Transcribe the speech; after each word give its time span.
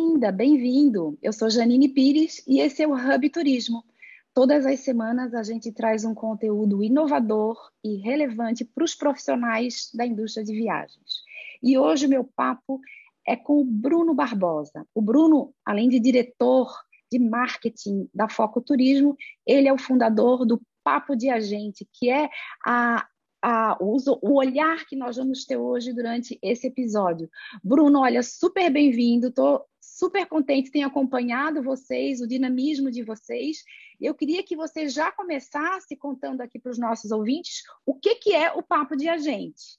bem-vinda, 0.00 0.32
bem-vindo. 0.32 1.18
Eu 1.20 1.30
sou 1.30 1.50
Janine 1.50 1.86
Pires 1.86 2.42
e 2.46 2.58
esse 2.60 2.82
é 2.82 2.88
o 2.88 2.94
Hub 2.94 3.28
Turismo. 3.28 3.84
Todas 4.32 4.64
as 4.64 4.80
semanas 4.80 5.34
a 5.34 5.42
gente 5.42 5.70
traz 5.72 6.06
um 6.06 6.14
conteúdo 6.14 6.82
inovador 6.82 7.70
e 7.84 7.96
relevante 7.96 8.64
para 8.64 8.82
os 8.82 8.94
profissionais 8.94 9.90
da 9.92 10.06
indústria 10.06 10.42
de 10.42 10.54
viagens. 10.54 11.22
E 11.62 11.76
hoje 11.76 12.06
o 12.06 12.08
meu 12.08 12.24
papo 12.24 12.80
é 13.28 13.36
com 13.36 13.60
o 13.60 13.64
Bruno 13.64 14.14
Barbosa. 14.14 14.86
O 14.94 15.02
Bruno, 15.02 15.52
além 15.66 15.90
de 15.90 16.00
diretor 16.00 16.72
de 17.12 17.18
marketing 17.18 18.08
da 18.14 18.26
Foco 18.26 18.62
Turismo, 18.62 19.14
ele 19.46 19.68
é 19.68 19.72
o 19.72 19.78
fundador 19.78 20.46
do 20.46 20.62
Papo 20.82 21.14
de 21.14 21.28
Agente, 21.28 21.86
que 21.92 22.08
é 22.08 22.30
a, 22.64 23.06
a, 23.42 23.76
o, 23.80 24.34
olhar 24.34 24.84
que 24.86 24.96
nós 24.96 25.16
vamos 25.16 25.44
ter 25.44 25.56
hoje 25.56 25.92
durante 25.92 26.38
esse 26.42 26.66
episódio. 26.66 27.28
Bruno, 27.62 28.00
olha, 28.00 28.22
super 28.22 28.70
bem-vindo, 28.70 29.28
estou 29.28 29.64
super 29.80 30.26
contente 30.26 30.70
em 30.74 30.84
acompanhado 30.84 31.62
vocês, 31.62 32.20
o 32.20 32.26
dinamismo 32.26 32.90
de 32.90 33.02
vocês. 33.02 33.58
Eu 34.00 34.14
queria 34.14 34.42
que 34.42 34.56
você 34.56 34.88
já 34.88 35.10
começasse 35.10 35.96
contando 35.96 36.40
aqui 36.40 36.58
para 36.58 36.70
os 36.70 36.78
nossos 36.78 37.10
ouvintes 37.10 37.62
o 37.84 37.94
que, 37.94 38.16
que 38.16 38.34
é 38.34 38.52
o 38.52 38.62
Papo 38.62 38.96
de 38.96 39.08
Agente. 39.08 39.78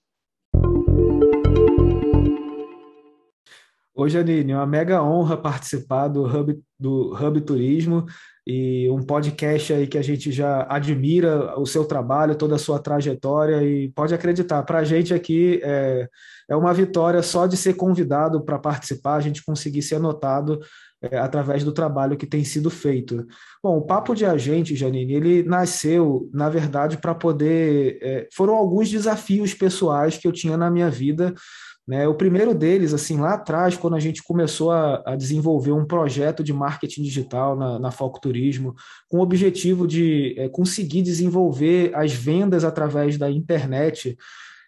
Oi, 3.94 4.10
Janine, 4.10 4.54
é 4.54 4.55
uma 4.55 4.66
mega 4.66 5.04
honra 5.04 5.36
participar 5.36 6.08
do 6.08 6.24
Hub, 6.24 6.64
do 6.80 7.14
Hub 7.14 7.41
Turismo 7.41 8.05
e 8.45 8.90
um 8.90 9.04
podcast 9.04 9.72
aí 9.72 9.86
que 9.86 9.98
a 9.98 10.02
gente 10.02 10.31
já 10.31 10.66
admira 10.70 11.59
o 11.59 11.66
seu 11.66 11.86
trabalho, 11.86 12.36
toda 12.36 12.55
a 12.55 12.59
sua 12.59 12.80
trajetória 12.80 13.63
e 13.63 13.90
pode 13.90 14.13
acreditar, 14.13 14.63
para 14.63 14.80
a 14.80 14.84
gente 14.84 15.13
aqui 15.13 15.59
é, 15.63 16.08
é 16.49 16.55
uma 16.55 16.73
vitória 16.73 17.22
só 17.22 17.46
de 17.46 17.55
ser 17.55 17.76
convidado 17.76 18.44
para 18.44 18.58
participar, 18.58 19.16
a 19.16 19.22
gente 19.22 19.44
conseguir 19.44 19.84
ser 19.84 19.99
notado 19.99 20.59
é, 21.04 21.18
através 21.18 21.63
do 21.63 21.72
trabalho 21.72 22.16
que 22.16 22.27
tem 22.27 22.44
sido 22.44 22.70
feito. 22.70 23.26
Bom, 23.63 23.77
o 23.77 23.82
Papo 23.82 24.13
de 24.13 24.26
Agente, 24.26 24.76
Janine, 24.76 25.13
ele 25.13 25.44
nasceu, 25.44 26.29
na 26.32 26.48
verdade, 26.48 26.98
para 26.98 27.16
poder. 27.16 27.98
É, 28.01 28.27
foram 28.34 28.54
alguns 28.54 28.90
desafios 28.90 29.54
pessoais 29.54 30.18
que 30.18 30.27
eu 30.27 30.32
tinha 30.32 30.55
na 30.55 30.70
minha 30.70 30.91
vida 30.91 31.34
né? 31.87 32.07
O 32.07 32.13
primeiro 32.13 32.54
deles, 32.54 32.93
assim, 32.93 33.20
lá 33.20 33.34
atrás, 33.34 33.76
quando 33.76 33.96
a 33.96 33.99
gente 33.99 34.24
começou 34.24 34.71
a, 34.71 35.01
a 35.05 35.15
desenvolver 35.15 35.71
um 35.71 35.85
projeto 35.85 36.43
de 36.43 36.54
marketing 36.54 37.04
digital 37.04 37.55
na, 37.55 37.79
na 37.79 37.91
Foco 37.91 38.21
Turismo, 38.21 38.76
com 39.10 39.18
o 39.18 39.21
objetivo 39.21 39.88
de 39.88 40.35
é, 40.38 40.48
conseguir 40.48 41.01
desenvolver 41.01 41.91
as 41.96 42.13
vendas 42.13 42.63
através 42.63 43.18
da 43.18 43.29
internet, 43.32 44.18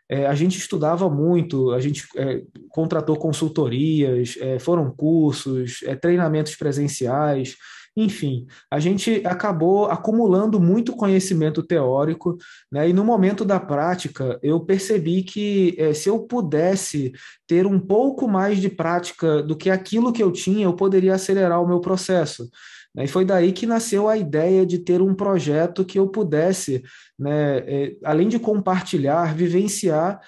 é, 0.09 0.25
a 0.25 0.33
gente 0.33 0.57
estudava 0.57 1.09
muito, 1.09 1.71
a 1.71 1.79
gente 1.79 2.05
é, 2.17 2.41
contratou 2.69 3.15
consultorias, 3.15 4.35
foram 4.59 4.91
cursos, 4.91 5.79
treinamentos 6.01 6.55
presenciais, 6.55 7.55
enfim, 7.95 8.47
a 8.71 8.79
gente 8.79 9.21
acabou 9.23 9.85
acumulando 9.85 10.59
muito 10.59 10.95
conhecimento 10.95 11.61
teórico, 11.61 12.37
né? 12.71 12.89
E 12.89 12.93
no 12.93 13.03
momento 13.05 13.45
da 13.45 13.59
prática, 13.59 14.39
eu 14.41 14.59
percebi 14.59 15.21
que 15.21 15.75
eh, 15.77 15.93
se 15.93 16.09
eu 16.09 16.19
pudesse 16.19 17.11
ter 17.47 17.67
um 17.67 17.79
pouco 17.79 18.27
mais 18.27 18.59
de 18.59 18.69
prática 18.69 19.43
do 19.43 19.55
que 19.55 19.69
aquilo 19.69 20.11
que 20.11 20.23
eu 20.23 20.31
tinha, 20.31 20.65
eu 20.65 20.73
poderia 20.73 21.13
acelerar 21.13 21.61
o 21.61 21.67
meu 21.67 21.79
processo. 21.79 22.49
Né? 22.95 23.05
E 23.05 23.07
foi 23.07 23.25
daí 23.25 23.51
que 23.51 23.65
nasceu 23.67 24.07
a 24.07 24.17
ideia 24.17 24.65
de 24.65 24.79
ter 24.79 25.01
um 25.01 25.13
projeto 25.13 25.85
que 25.85 25.99
eu 25.99 26.07
pudesse, 26.07 26.83
né, 27.17 27.57
eh, 27.59 27.97
além 28.03 28.27
de 28.27 28.39
compartilhar, 28.39 29.35
vivenciar 29.35 30.19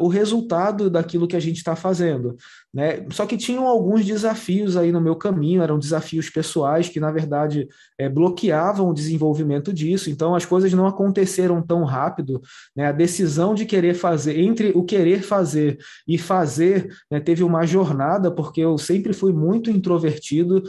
o 0.00 0.08
resultado 0.08 0.88
daquilo 0.88 1.26
que 1.26 1.36
a 1.36 1.40
gente 1.40 1.56
está 1.56 1.74
fazendo. 1.74 2.36
Né? 2.72 3.04
Só 3.10 3.26
que 3.26 3.36
tinham 3.36 3.66
alguns 3.66 4.04
desafios 4.04 4.76
aí 4.76 4.92
no 4.92 5.00
meu 5.00 5.16
caminho, 5.16 5.62
eram 5.62 5.78
desafios 5.78 6.30
pessoais 6.30 6.88
que, 6.88 7.00
na 7.00 7.10
verdade, 7.10 7.68
é, 7.98 8.08
bloqueavam 8.08 8.88
o 8.88 8.94
desenvolvimento 8.94 9.72
disso, 9.72 10.10
então 10.10 10.34
as 10.34 10.44
coisas 10.44 10.72
não 10.72 10.86
aconteceram 10.86 11.60
tão 11.60 11.82
rápido. 11.82 12.40
Né? 12.76 12.86
A 12.86 12.92
decisão 12.92 13.54
de 13.54 13.66
querer 13.66 13.94
fazer, 13.94 14.38
entre 14.38 14.72
o 14.74 14.84
querer 14.84 15.22
fazer 15.22 15.78
e 16.06 16.16
fazer, 16.16 16.94
né, 17.10 17.18
teve 17.18 17.42
uma 17.42 17.66
jornada, 17.66 18.30
porque 18.30 18.60
eu 18.60 18.78
sempre 18.78 19.12
fui 19.12 19.32
muito 19.32 19.70
introvertido 19.70 20.62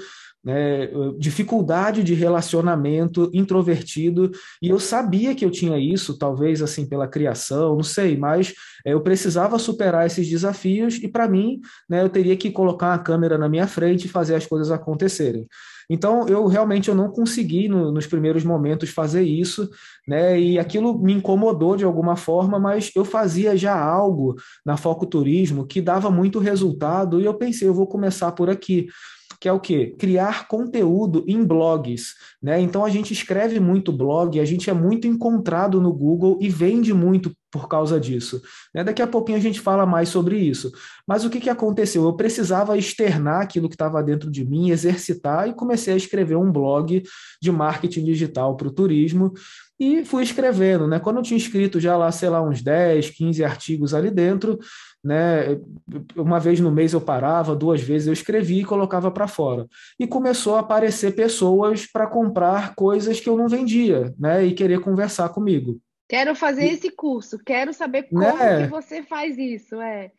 né, 0.43 0.87
dificuldade 1.17 2.03
de 2.03 2.13
relacionamento, 2.13 3.29
introvertido, 3.33 4.31
e 4.61 4.69
eu 4.69 4.79
sabia 4.79 5.35
que 5.35 5.43
eu 5.43 5.51
tinha 5.51 5.77
isso, 5.77 6.17
talvez 6.17 6.61
assim 6.61 6.87
pela 6.87 7.07
criação, 7.07 7.75
não 7.75 7.83
sei, 7.83 8.17
mas 8.17 8.53
é, 8.85 8.93
eu 8.93 9.01
precisava 9.01 9.59
superar 9.59 10.05
esses 10.05 10.27
desafios 10.27 10.95
e 10.95 11.07
para 11.07 11.27
mim, 11.27 11.59
né, 11.89 12.01
eu 12.01 12.09
teria 12.09 12.37
que 12.37 12.51
colocar 12.51 12.93
a 12.93 12.99
câmera 12.99 13.37
na 13.37 13.49
minha 13.49 13.67
frente 13.67 14.05
e 14.05 14.09
fazer 14.09 14.35
as 14.35 14.45
coisas 14.45 14.71
acontecerem. 14.71 15.47
Então, 15.91 16.27
eu 16.27 16.45
realmente 16.45 16.87
eu 16.87 16.93
não 16.93 17.09
consegui 17.09 17.67
no, 17.67 17.91
nos 17.91 18.05
primeiros 18.05 18.43
momentos 18.43 18.91
fazer 18.91 19.23
isso, 19.23 19.67
né? 20.07 20.39
E 20.39 20.59
aquilo 20.59 20.99
me 20.99 21.13
incomodou 21.13 21.75
de 21.75 21.83
alguma 21.83 22.15
forma, 22.15 22.59
mas 22.59 22.91
eu 22.95 23.03
fazia 23.03 23.57
já 23.57 23.75
algo 23.75 24.35
na 24.63 24.77
Foco 24.77 25.07
Turismo 25.07 25.65
que 25.65 25.81
dava 25.81 26.11
muito 26.11 26.37
resultado 26.37 27.19
e 27.19 27.25
eu 27.25 27.33
pensei, 27.33 27.67
eu 27.67 27.73
vou 27.73 27.87
começar 27.87 28.31
por 28.33 28.51
aqui 28.51 28.87
que 29.39 29.47
é 29.47 29.53
o 29.53 29.59
quê? 29.59 29.95
Criar 29.97 30.47
conteúdo 30.47 31.23
em 31.27 31.43
blogs. 31.43 32.15
Né? 32.41 32.59
Então 32.59 32.83
a 32.83 32.89
gente 32.89 33.13
escreve 33.13 33.59
muito 33.59 33.91
blog, 33.91 34.39
a 34.39 34.45
gente 34.45 34.69
é 34.69 34.73
muito 34.73 35.07
encontrado 35.07 35.79
no 35.79 35.93
Google 35.93 36.37
e 36.41 36.49
vende 36.49 36.93
muito 36.93 37.31
por 37.51 37.67
causa 37.67 37.99
disso. 37.99 38.41
Né? 38.73 38.83
Daqui 38.83 39.01
a 39.01 39.07
pouquinho 39.07 39.37
a 39.37 39.41
gente 39.41 39.59
fala 39.59 39.85
mais 39.85 40.09
sobre 40.09 40.37
isso. 40.37 40.71
Mas 41.07 41.25
o 41.25 41.29
que, 41.29 41.39
que 41.39 41.49
aconteceu? 41.49 42.03
Eu 42.03 42.13
precisava 42.13 42.77
externar 42.77 43.41
aquilo 43.41 43.67
que 43.67 43.75
estava 43.75 44.01
dentro 44.03 44.29
de 44.29 44.45
mim, 44.45 44.69
exercitar 44.69 45.47
e 45.47 45.53
comecei 45.53 45.93
a 45.93 45.97
escrever 45.97 46.35
um 46.35 46.51
blog 46.51 47.03
de 47.41 47.51
marketing 47.51 48.05
digital 48.05 48.55
para 48.55 48.67
o 48.67 48.71
turismo 48.71 49.33
e 49.79 50.03
fui 50.03 50.23
escrevendo, 50.23 50.87
né? 50.87 50.99
Quando 50.99 51.17
eu 51.17 51.23
tinha 51.23 51.37
escrito 51.37 51.79
já 51.79 51.95
lá, 51.95 52.11
sei 52.11 52.27
lá, 52.27 52.41
uns 52.41 52.61
10, 52.61 53.11
15 53.11 53.43
artigos 53.45 53.93
ali 53.93 54.11
dentro, 54.11 54.59
né? 55.01 55.57
Uma 56.17 56.37
vez 56.37 56.59
no 56.59 56.69
mês 56.69 56.91
eu 56.91 56.99
parava, 56.99 57.55
duas 57.55 57.81
vezes 57.81 58.07
eu 58.07 58.13
escrevia 58.13 58.61
e 58.61 58.65
colocava 58.65 59.09
para 59.09 59.25
fora. 59.25 59.65
E 59.97 60.05
começou 60.05 60.57
a 60.57 60.59
aparecer 60.59 61.15
pessoas 61.15 61.85
para 61.85 62.07
comprar 62.07 62.75
coisas 62.75 63.21
que 63.21 63.29
eu 63.29 63.37
não 63.37 63.47
vendia, 63.47 64.13
né? 64.19 64.45
E 64.45 64.53
querer 64.53 64.81
conversar 64.81 65.29
comigo. 65.29 65.79
Quero 66.09 66.35
fazer 66.35 66.65
e, 66.65 66.73
esse 66.73 66.89
curso, 66.89 67.37
quero 67.37 67.71
saber 67.71 68.03
como 68.09 68.21
né? 68.21 68.63
que 68.63 68.67
você 68.71 69.03
faz 69.03 69.37
isso, 69.37 69.79
é. 69.79 70.11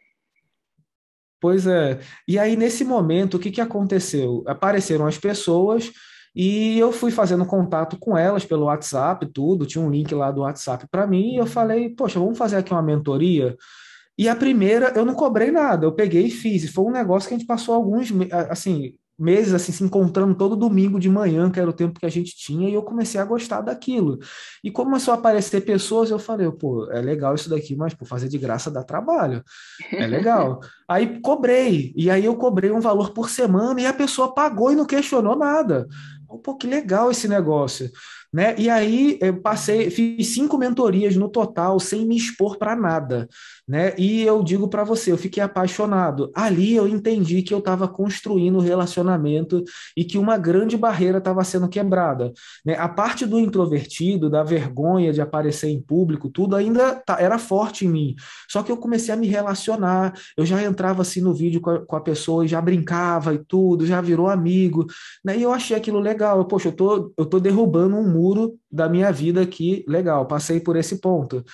Pois 1.41 1.67
é. 1.67 1.99
E 2.29 2.39
aí, 2.39 2.57
nesse 2.57 2.85
momento, 2.85 3.37
o 3.37 3.41
que, 3.41 3.51
que 3.51 3.61
aconteceu? 3.61 4.45
Apareceram 4.47 5.07
as 5.07 5.19
pessoas 5.19 5.91
e 6.35 6.79
eu 6.79 6.93
fui 6.93 7.11
fazendo 7.11 7.45
contato 7.45 7.99
com 7.99 8.17
elas 8.17 8.45
pelo 8.45 8.67
WhatsApp, 8.67 9.27
tudo. 9.33 9.67
Tinha 9.67 9.83
um 9.85 9.91
link 9.91 10.15
lá 10.15 10.31
do 10.31 10.43
WhatsApp 10.43 10.87
para 10.89 11.07
mim. 11.07 11.35
E 11.35 11.39
eu 11.39 11.47
falei, 11.47 11.89
poxa, 11.91 12.21
vamos 12.21 12.39
fazer 12.39 12.57
aqui 12.57 12.73
uma 12.73 12.83
mentoria. 12.83 13.57
E 14.17 14.29
a 14.29 14.37
primeira 14.37 14.93
eu 14.95 15.05
não 15.05 15.15
cobrei 15.15 15.51
nada, 15.51 15.87
eu 15.87 15.93
peguei 15.93 16.27
e 16.27 16.31
fiz. 16.31 16.63
E 16.63 16.69
foi 16.69 16.85
um 16.85 16.93
negócio 16.93 17.29
que 17.29 17.35
a 17.35 17.39
gente 17.39 17.49
passou 17.49 17.75
alguns, 17.75 18.13
assim, 18.49 18.95
meses 19.21 19.53
assim 19.53 19.71
se 19.71 19.85
encontrando 19.85 20.35
todo 20.35 20.57
domingo 20.57 20.99
de 20.99 21.09
manhã, 21.09 21.51
que 21.51 21.61
era 21.61 21.69
o 21.69 21.73
tempo 21.73 22.01
que 22.01 22.07
a 22.07 22.11
gente 22.11 22.35
tinha, 22.37 22.69
e 22.69 22.75
eu 22.75 22.83
comecei 22.83 23.21
a 23.21 23.25
gostar 23.25 23.61
daquilo. 23.61 24.19
E 24.65 24.71
começou 24.71 25.13
a 25.13 25.17
aparecer 25.17 25.61
pessoas, 25.61 26.11
eu 26.11 26.19
falei, 26.19 26.51
pô, 26.51 26.91
é 26.91 27.01
legal 27.01 27.35
isso 27.35 27.51
daqui, 27.51 27.77
mas 27.77 27.95
por 27.95 28.07
fazer 28.07 28.29
de 28.29 28.39
graça 28.39 28.71
dá 28.71 28.83
trabalho. 28.83 29.45
É 29.93 30.07
legal. 30.07 30.61
aí 30.89 31.21
cobrei, 31.21 31.93
e 31.95 32.11
aí 32.11 32.25
eu 32.25 32.35
cobrei 32.37 32.71
um 32.71 32.81
valor 32.81 33.11
por 33.11 33.29
semana 33.29 33.81
e 33.81 33.87
a 33.87 33.93
pessoa 33.93 34.35
pagou 34.35 34.73
e 34.73 34.77
não 34.77 34.87
questionou 34.87 35.37
nada. 35.37 35.87
Pô, 36.43 36.57
que 36.57 36.67
legal 36.67 37.11
esse 37.11 37.27
negócio. 37.27 37.91
Né? 38.33 38.55
E 38.57 38.71
aí 38.71 39.19
eu 39.21 39.41
passei, 39.41 39.91
fiz 39.91 40.29
cinco 40.29 40.57
mentorias 40.57 41.17
no 41.17 41.29
total, 41.29 41.81
sem 41.81 42.07
me 42.07 42.17
expor 42.17 42.59
para 42.59 42.77
nada. 42.77 43.29
Né? 43.67 43.93
E 43.99 44.23
eu 44.23 44.43
digo 44.43 44.69
para 44.69 44.85
você, 44.85 45.11
eu 45.11 45.19
fiquei 45.19 45.43
apaixonado. 45.43 46.31
Ali 46.35 46.75
eu 46.75 46.87
entendi 46.87 47.43
que 47.43 47.53
eu 47.53 47.59
estava 47.59 47.89
construindo 47.89 48.59
um 48.59 48.61
relacionamento 48.61 49.63
e 49.97 50.05
que 50.05 50.19
uma 50.19 50.37
grande 50.37 50.77
barreira 50.77 51.19
estava 51.19 51.43
sendo 51.45 51.69
quebrada. 51.69 52.33
Né? 52.65 52.77
A 52.77 52.89
parte 52.89 53.27
do 53.27 53.39
introvertido, 53.39 54.31
da 54.31 54.43
vergonha 54.45 55.13
de 55.13 55.21
aparecer 55.21 55.69
em 55.69 55.81
público, 55.81 56.31
tudo 56.31 56.55
ainda 56.55 56.97
tá, 56.97 57.17
era 57.21 57.39
forte 57.39 57.85
em 57.85 57.89
mim. 57.89 58.15
Só 58.49 58.63
que 58.63 58.71
eu 58.71 58.77
comecei 58.77 59.13
a 59.13 59.17
me 59.17 59.27
relacionar, 59.27 60.15
eu 60.37 60.47
já 60.47 60.63
entrava 60.63 61.03
assim 61.03 61.21
no 61.21 61.35
vídeo 61.35 61.61
com 61.61 61.71
a, 61.71 61.85
com 61.85 61.97
a 61.97 62.01
pessoa 62.01 62.45
e 62.45 62.49
já 62.49 62.61
brincava 62.61 63.35
e 63.35 63.39
tudo, 63.39 63.87
já 63.87 64.01
virou 64.01 64.29
amigo. 64.29 64.87
Né? 65.25 65.37
E 65.37 65.43
eu 65.43 65.53
achei 65.53 65.77
aquilo 65.77 65.99
legal. 65.99 66.39
Eu, 66.39 66.45
Poxa, 66.45 66.69
eu 66.69 66.73
tô, 66.73 67.13
eu 67.17 67.27
tô 67.27 67.39
derrubando 67.39 67.97
um 67.97 68.20
da 68.71 68.89
minha 68.89 69.11
vida 69.13 69.43
aqui, 69.43 69.85
legal, 69.87 70.27
passei 70.27 70.61
por 70.61 70.77
esse 70.77 71.01
ponto. 71.01 71.45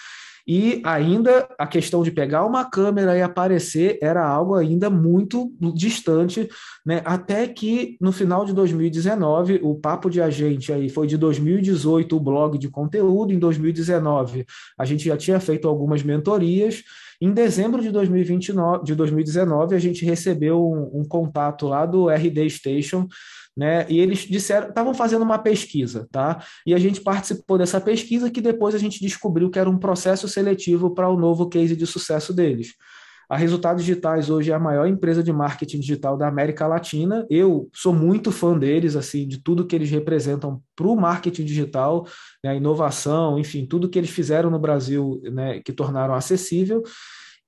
E 0.48 0.80
ainda 0.84 1.48
a 1.58 1.66
questão 1.66 2.04
de 2.04 2.12
pegar 2.12 2.46
uma 2.46 2.64
câmera 2.64 3.18
e 3.18 3.22
aparecer 3.22 3.98
era 4.00 4.24
algo 4.24 4.54
ainda 4.54 4.88
muito 4.88 5.52
distante, 5.74 6.48
né? 6.84 7.02
Até 7.04 7.48
que 7.48 7.96
no 8.00 8.12
final 8.12 8.44
de 8.44 8.54
2019, 8.54 9.58
o 9.64 9.74
Papo 9.74 10.08
de 10.08 10.22
Agente 10.22 10.72
aí 10.72 10.88
foi 10.88 11.08
de 11.08 11.16
2018 11.16 12.16
o 12.16 12.20
blog 12.20 12.58
de 12.58 12.68
conteúdo, 12.68 13.32
em 13.32 13.40
2019 13.40 14.46
a 14.78 14.84
gente 14.84 15.06
já 15.06 15.16
tinha 15.16 15.40
feito 15.40 15.66
algumas 15.66 16.04
mentorias 16.04 16.84
Em 17.20 17.32
dezembro 17.32 17.82
de, 17.82 17.90
2029, 17.90 18.84
de 18.84 18.94
2019, 18.94 19.74
a 19.74 19.78
gente 19.78 20.04
recebeu 20.04 20.62
um, 20.62 21.00
um 21.00 21.04
contato 21.04 21.66
lá 21.66 21.84
do 21.84 22.08
RD 22.08 22.48
Station, 22.50 23.08
né? 23.56 23.86
E 23.88 23.98
eles 23.98 24.20
disseram, 24.20 24.68
estavam 24.68 24.92
fazendo 24.92 25.22
uma 25.22 25.38
pesquisa, 25.38 26.06
tá? 26.12 26.44
E 26.66 26.74
a 26.74 26.78
gente 26.78 27.00
participou 27.00 27.56
dessa 27.56 27.80
pesquisa 27.80 28.30
que 28.30 28.40
depois 28.40 28.74
a 28.74 28.78
gente 28.78 29.00
descobriu 29.00 29.50
que 29.50 29.58
era 29.58 29.70
um 29.70 29.78
processo 29.78 30.28
seletivo 30.28 30.94
para 30.94 31.08
o 31.08 31.18
novo 31.18 31.48
case 31.48 31.74
de 31.74 31.86
sucesso 31.86 32.34
deles. 32.34 32.74
A 33.28 33.36
Resultados 33.36 33.84
Digitais 33.84 34.30
hoje 34.30 34.52
é 34.52 34.54
a 34.54 34.58
maior 34.58 34.86
empresa 34.86 35.20
de 35.20 35.32
marketing 35.32 35.80
digital 35.80 36.16
da 36.16 36.28
América 36.28 36.64
Latina. 36.66 37.26
Eu 37.28 37.68
sou 37.74 37.92
muito 37.92 38.30
fã 38.30 38.56
deles, 38.56 38.94
assim, 38.94 39.26
de 39.26 39.42
tudo 39.42 39.66
que 39.66 39.74
eles 39.74 39.90
representam 39.90 40.62
para 40.76 40.86
o 40.86 40.94
marketing 40.94 41.44
digital, 41.44 42.06
né, 42.44 42.56
inovação, 42.56 43.36
enfim, 43.36 43.66
tudo 43.66 43.88
que 43.88 43.98
eles 43.98 44.10
fizeram 44.10 44.48
no 44.48 44.60
Brasil, 44.60 45.20
né, 45.24 45.60
que 45.64 45.72
tornaram 45.72 46.14
acessível. 46.14 46.84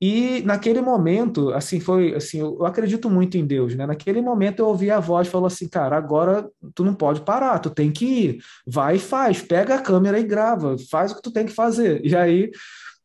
E 0.01 0.43
naquele 0.43 0.81
momento, 0.81 1.53
assim, 1.53 1.81
foi 1.81 2.15
assim, 2.15 2.39
eu 2.39 2.65
acredito 2.65 3.11
muito 3.11 3.37
em 3.37 3.45
Deus, 3.45 3.75
né? 3.75 3.85
Naquele 3.85 4.21
momento 4.21 4.61
eu 4.61 4.69
ouvi 4.69 4.91
a 4.91 5.01
voz 5.01 5.27
falou 5.27 5.47
assim, 5.49 5.69
cara, 5.69 5.97
agora 5.97 6.49
tu 6.75 6.85
não 6.85 6.95
pode 6.95 7.23
parar, 7.23 7.59
tu 7.59 7.71
tem 7.71 7.91
que 7.91 8.05
ir, 8.05 8.39
vai 8.67 8.97
e 8.97 9.01
faz, 9.01 9.43
pega 9.43 9.75
a 9.75 9.83
câmera 9.83 10.21
e 10.21 10.25
grava, 10.25 10.77
faz 10.91 11.11
o 11.11 11.17
que 11.17 11.23
tu 11.23 11.33
tem 11.33 11.47
que 11.47 11.53
fazer. 11.53 12.01
E 12.05 12.15
aí 12.15 12.51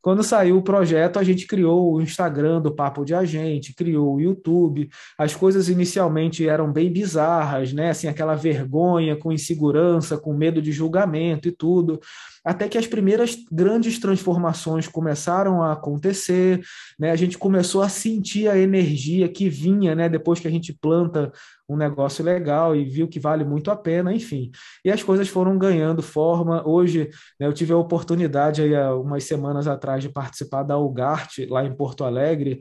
quando 0.03 0.21
saiu 0.21 0.57
o 0.57 0.61
projeto, 0.61 1.17
a 1.17 1.23
gente 1.23 1.47
criou 1.47 1.93
o 1.93 2.01
Instagram 2.01 2.59
do 2.59 2.75
Papo 2.75 3.05
de 3.05 3.15
Agente, 3.15 3.73
criou 3.73 4.15
o 4.15 4.19
YouTube. 4.19 4.89
As 5.17 5.33
coisas 5.33 5.69
inicialmente 5.69 6.45
eram 6.45 6.73
bem 6.73 6.91
bizarras, 6.91 7.71
né? 7.71 7.91
Assim, 7.91 8.09
aquela 8.09 8.35
vergonha, 8.35 9.15
com 9.15 9.31
insegurança, 9.31 10.17
com 10.17 10.33
medo 10.33 10.61
de 10.61 10.73
julgamento 10.73 11.47
e 11.47 11.53
tudo 11.53 12.01
até 12.43 12.67
que 12.67 12.77
as 12.77 12.85
primeiras 12.85 13.37
grandes 13.51 13.99
transformações 13.99 14.87
começaram 14.87 15.63
a 15.63 15.71
acontecer, 15.71 16.61
né? 16.99 17.11
A 17.11 17.15
gente 17.15 17.37
começou 17.37 17.81
a 17.81 17.89
sentir 17.89 18.49
a 18.49 18.57
energia 18.57 19.29
que 19.29 19.47
vinha, 19.47 19.95
né? 19.95 20.09
Depois 20.09 20.39
que 20.39 20.47
a 20.47 20.51
gente 20.51 20.73
planta 20.73 21.31
um 21.69 21.77
negócio 21.77 22.23
legal 22.23 22.75
e 22.75 22.83
viu 22.83 23.07
que 23.07 23.19
vale 23.19 23.45
muito 23.45 23.71
a 23.71 23.75
pena, 23.75 24.13
enfim. 24.13 24.51
E 24.83 24.91
as 24.91 25.01
coisas 25.01 25.27
foram 25.29 25.57
ganhando 25.57 26.01
forma. 26.01 26.67
Hoje, 26.67 27.09
né, 27.39 27.47
eu 27.47 27.53
tive 27.53 27.71
a 27.71 27.77
oportunidade, 27.77 28.61
aí, 28.61 28.75
há 28.75 28.93
umas 28.93 29.23
semanas 29.23 29.67
atrás, 29.67 30.03
de 30.03 30.09
participar 30.09 30.63
da 30.63 30.77
Ugart, 30.77 31.39
lá 31.49 31.63
em 31.63 31.73
Porto 31.73 32.03
Alegre, 32.03 32.59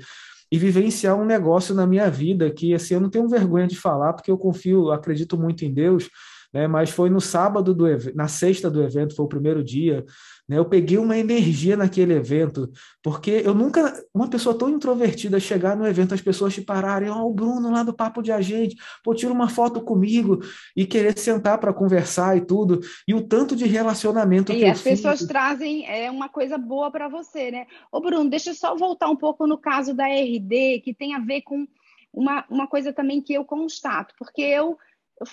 e 0.51 0.59
vivenciar 0.59 1.17
um 1.17 1.25
negócio 1.25 1.75
na 1.75 1.87
minha 1.87 2.11
vida 2.11 2.51
que, 2.51 2.75
assim, 2.75 2.95
eu 2.95 3.01
não 3.01 3.11
tenho 3.11 3.29
vergonha 3.29 3.67
de 3.67 3.75
falar, 3.75 4.13
porque 4.13 4.31
eu 4.31 4.39
confio, 4.39 4.93
acredito 4.93 5.37
muito 5.37 5.65
em 5.65 5.73
Deus, 5.73 6.09
né? 6.53 6.67
Mas 6.67 6.91
foi 6.91 7.09
no 7.09 7.21
sábado 7.21 7.75
do 7.75 7.87
na 8.15 8.29
sexta 8.29 8.71
do 8.71 8.83
evento, 8.83 9.17
foi 9.17 9.25
o 9.25 9.29
primeiro 9.29 9.65
dia, 9.65 10.05
né? 10.49 10.59
Eu 10.59 10.65
peguei 10.65 10.99
uma 10.99 11.17
energia 11.17 11.77
naquele 11.77 12.13
evento, 12.13 12.71
porque 13.03 13.43
eu 13.45 13.55
nunca 13.55 13.93
uma 14.13 14.29
pessoa 14.29 14.57
tão 14.57 14.69
introvertida 14.69 15.41
chegar 15.41 15.77
no 15.77 15.87
evento 15.87 16.13
as 16.13 16.21
pessoas 16.21 16.55
te 16.55 16.61
pararem, 16.61 17.09
ó, 17.09 17.23
oh, 17.23 17.31
o 17.31 17.35
Bruno 17.35 17.71
lá 17.71 17.83
do 17.83 17.95
papo 17.95 18.23
de 18.23 18.31
agente, 18.31 18.77
pô, 19.03 19.15
tira 19.15 19.33
uma 19.33 19.49
foto 19.49 19.81
comigo 19.81 20.41
e 20.77 20.85
querer 20.85 21.19
sentar 21.19 21.59
para 21.59 21.73
conversar 21.73 22.37
e 22.37 22.43
tudo, 22.43 22.81
e 23.07 23.15
o 23.15 23.23
tanto 23.23 23.57
de 23.57 23.67
relacionamento 23.67 24.53
e 24.53 24.59
que 24.59 24.65
as 24.67 24.83
pessoas 24.83 25.21
fiz. 25.21 25.29
trazem 25.29 25.87
é 25.87 26.11
uma 26.11 26.29
coisa 26.29 26.59
boa 26.59 26.91
para 26.91 27.09
você, 27.09 27.51
né? 27.51 27.67
Ô 27.91 28.01
Bruno, 28.01 28.29
deixa 28.29 28.51
eu 28.51 28.55
só 28.55 28.77
voltar 28.77 29.09
um 29.09 29.17
pouco 29.17 29.47
no 29.47 29.57
caso 29.57 29.95
da 29.95 30.07
RD, 30.07 30.81
que 30.85 30.93
tem 30.93 31.15
a 31.15 31.19
ver 31.19 31.43
com 31.43 31.67
uma, 32.13 32.45
uma 32.51 32.67
coisa 32.67 32.93
também 32.93 33.23
que 33.23 33.33
eu 33.33 33.45
constato, 33.45 34.15
porque 34.19 34.43
eu 34.43 34.77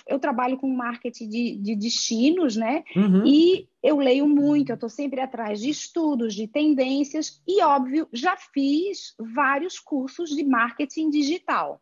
eu, 0.06 0.18
trabalho 0.18 0.56
com 0.56 0.68
marketing 0.68 1.28
de, 1.28 1.56
de 1.56 1.76
destinos, 1.76 2.56
né? 2.56 2.84
Uhum. 2.96 3.26
E 3.26 3.68
eu 3.82 3.98
leio 3.98 4.28
muito, 4.28 4.70
eu 4.70 4.74
estou 4.74 4.88
sempre 4.88 5.20
atrás 5.20 5.60
de 5.60 5.70
estudos, 5.70 6.34
de 6.34 6.46
tendências, 6.46 7.42
e 7.46 7.62
óbvio, 7.62 8.08
já 8.12 8.36
fiz 8.36 9.14
vários 9.18 9.78
cursos 9.78 10.30
de 10.30 10.44
marketing 10.44 11.10
digital. 11.10 11.80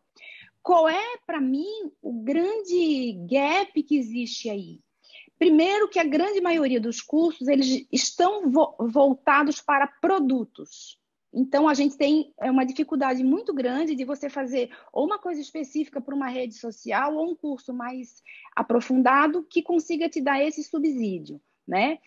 Qual 0.61 0.87
é, 0.89 1.17
para 1.25 1.39
mim, 1.39 1.91
o 2.01 2.21
grande 2.21 3.13
gap 3.29 3.81
que 3.81 3.97
existe 3.97 4.49
aí? 4.49 4.79
Primeiro 5.39 5.87
que 5.87 5.97
a 5.97 6.03
grande 6.03 6.41
maioria 6.41 6.81
dos 6.81 7.01
cursos 7.01 7.47
eles 7.47 7.87
estão 7.91 8.51
vo 8.51 8.75
voltados 8.91 9.61
para 9.61 9.87
produtos. 9.87 10.98
Então, 11.31 11.67
a 11.67 11.73
gente 11.73 11.95
tem 11.95 12.33
é, 12.39 12.49
uma 12.49 12.65
dificuldade 12.65 13.23
muito 13.23 13.53
grande 13.53 13.95
de 13.95 14.03
você 14.03 14.29
fazer 14.29 14.75
ou 14.91 15.05
uma 15.05 15.19
coisa 15.19 15.39
específica 15.39 16.01
para 16.01 16.15
uma 16.15 16.27
rede 16.27 16.55
social 16.55 17.15
ou 17.15 17.31
um 17.31 17.35
curso 17.35 17.73
mais 17.73 18.23
aprofundado 18.55 19.45
que 19.49 19.61
consiga 19.61 20.09
te 20.09 20.21
dar 20.21 20.43
esse 20.43 20.63
subsídio, 20.63 21.39
né? 21.67 21.99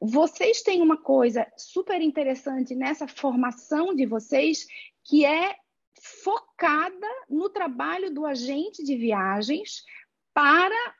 Vocês 0.00 0.62
têm 0.62 0.80
uma 0.80 0.96
coisa 0.96 1.46
super 1.56 2.00
interessante 2.00 2.74
nessa 2.74 3.06
formação 3.06 3.94
de 3.94 4.06
vocês, 4.06 4.66
que 5.04 5.26
é 5.26 5.56
focada 6.00 7.06
no 7.28 7.50
trabalho 7.50 8.10
do 8.12 8.24
agente 8.24 8.82
de 8.82 8.96
viagens 8.96 9.84
para 10.32 10.94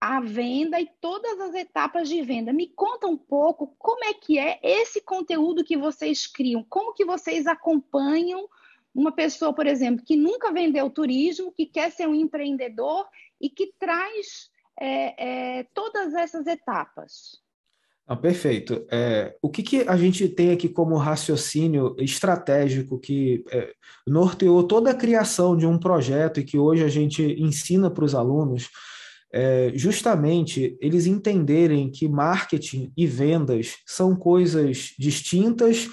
a 0.00 0.20
venda 0.20 0.80
e 0.80 0.88
todas 1.00 1.40
as 1.40 1.54
etapas 1.54 2.08
de 2.08 2.22
venda. 2.22 2.52
Me 2.52 2.68
conta 2.68 3.06
um 3.06 3.16
pouco 3.16 3.74
como 3.78 4.04
é 4.04 4.14
que 4.14 4.38
é 4.38 4.58
esse 4.62 5.00
conteúdo 5.00 5.64
que 5.64 5.76
vocês 5.76 6.26
criam, 6.26 6.64
como 6.68 6.94
que 6.94 7.04
vocês 7.04 7.46
acompanham 7.46 8.48
uma 8.94 9.12
pessoa, 9.12 9.52
por 9.52 9.66
exemplo, 9.66 10.04
que 10.04 10.16
nunca 10.16 10.52
vendeu 10.52 10.88
turismo, 10.88 11.52
que 11.52 11.66
quer 11.66 11.90
ser 11.92 12.08
um 12.08 12.14
empreendedor 12.14 13.06
e 13.40 13.50
que 13.50 13.72
traz 13.78 14.50
é, 14.80 15.58
é, 15.58 15.66
todas 15.74 16.14
essas 16.14 16.46
etapas. 16.46 17.42
Ah, 18.06 18.14
perfeito. 18.14 18.86
É, 18.90 19.36
o 19.42 19.50
que, 19.50 19.62
que, 19.62 19.80
a 19.88 19.96
gente 19.96 20.28
tem 20.28 20.52
aqui 20.52 20.68
como 20.68 20.96
raciocínio 20.96 21.96
estratégico 21.98 23.00
que 23.00 23.44
é, 23.50 23.72
norteou 24.06 24.62
toda 24.62 24.92
a 24.92 24.94
criação 24.94 25.56
de 25.56 25.66
um 25.66 25.76
projeto 25.76 26.38
e 26.38 26.44
que 26.44 26.56
hoje 26.56 26.84
a 26.84 26.88
gente 26.88 27.22
ensina 27.22 27.90
para 27.90 28.04
os 28.04 28.14
alunos? 28.14 28.70
É, 29.36 29.70
justamente 29.74 30.78
eles 30.80 31.04
entenderem 31.06 31.90
que 31.90 32.08
marketing 32.08 32.90
e 32.96 33.06
vendas 33.06 33.76
são 33.84 34.16
coisas 34.16 34.94
distintas 34.98 35.90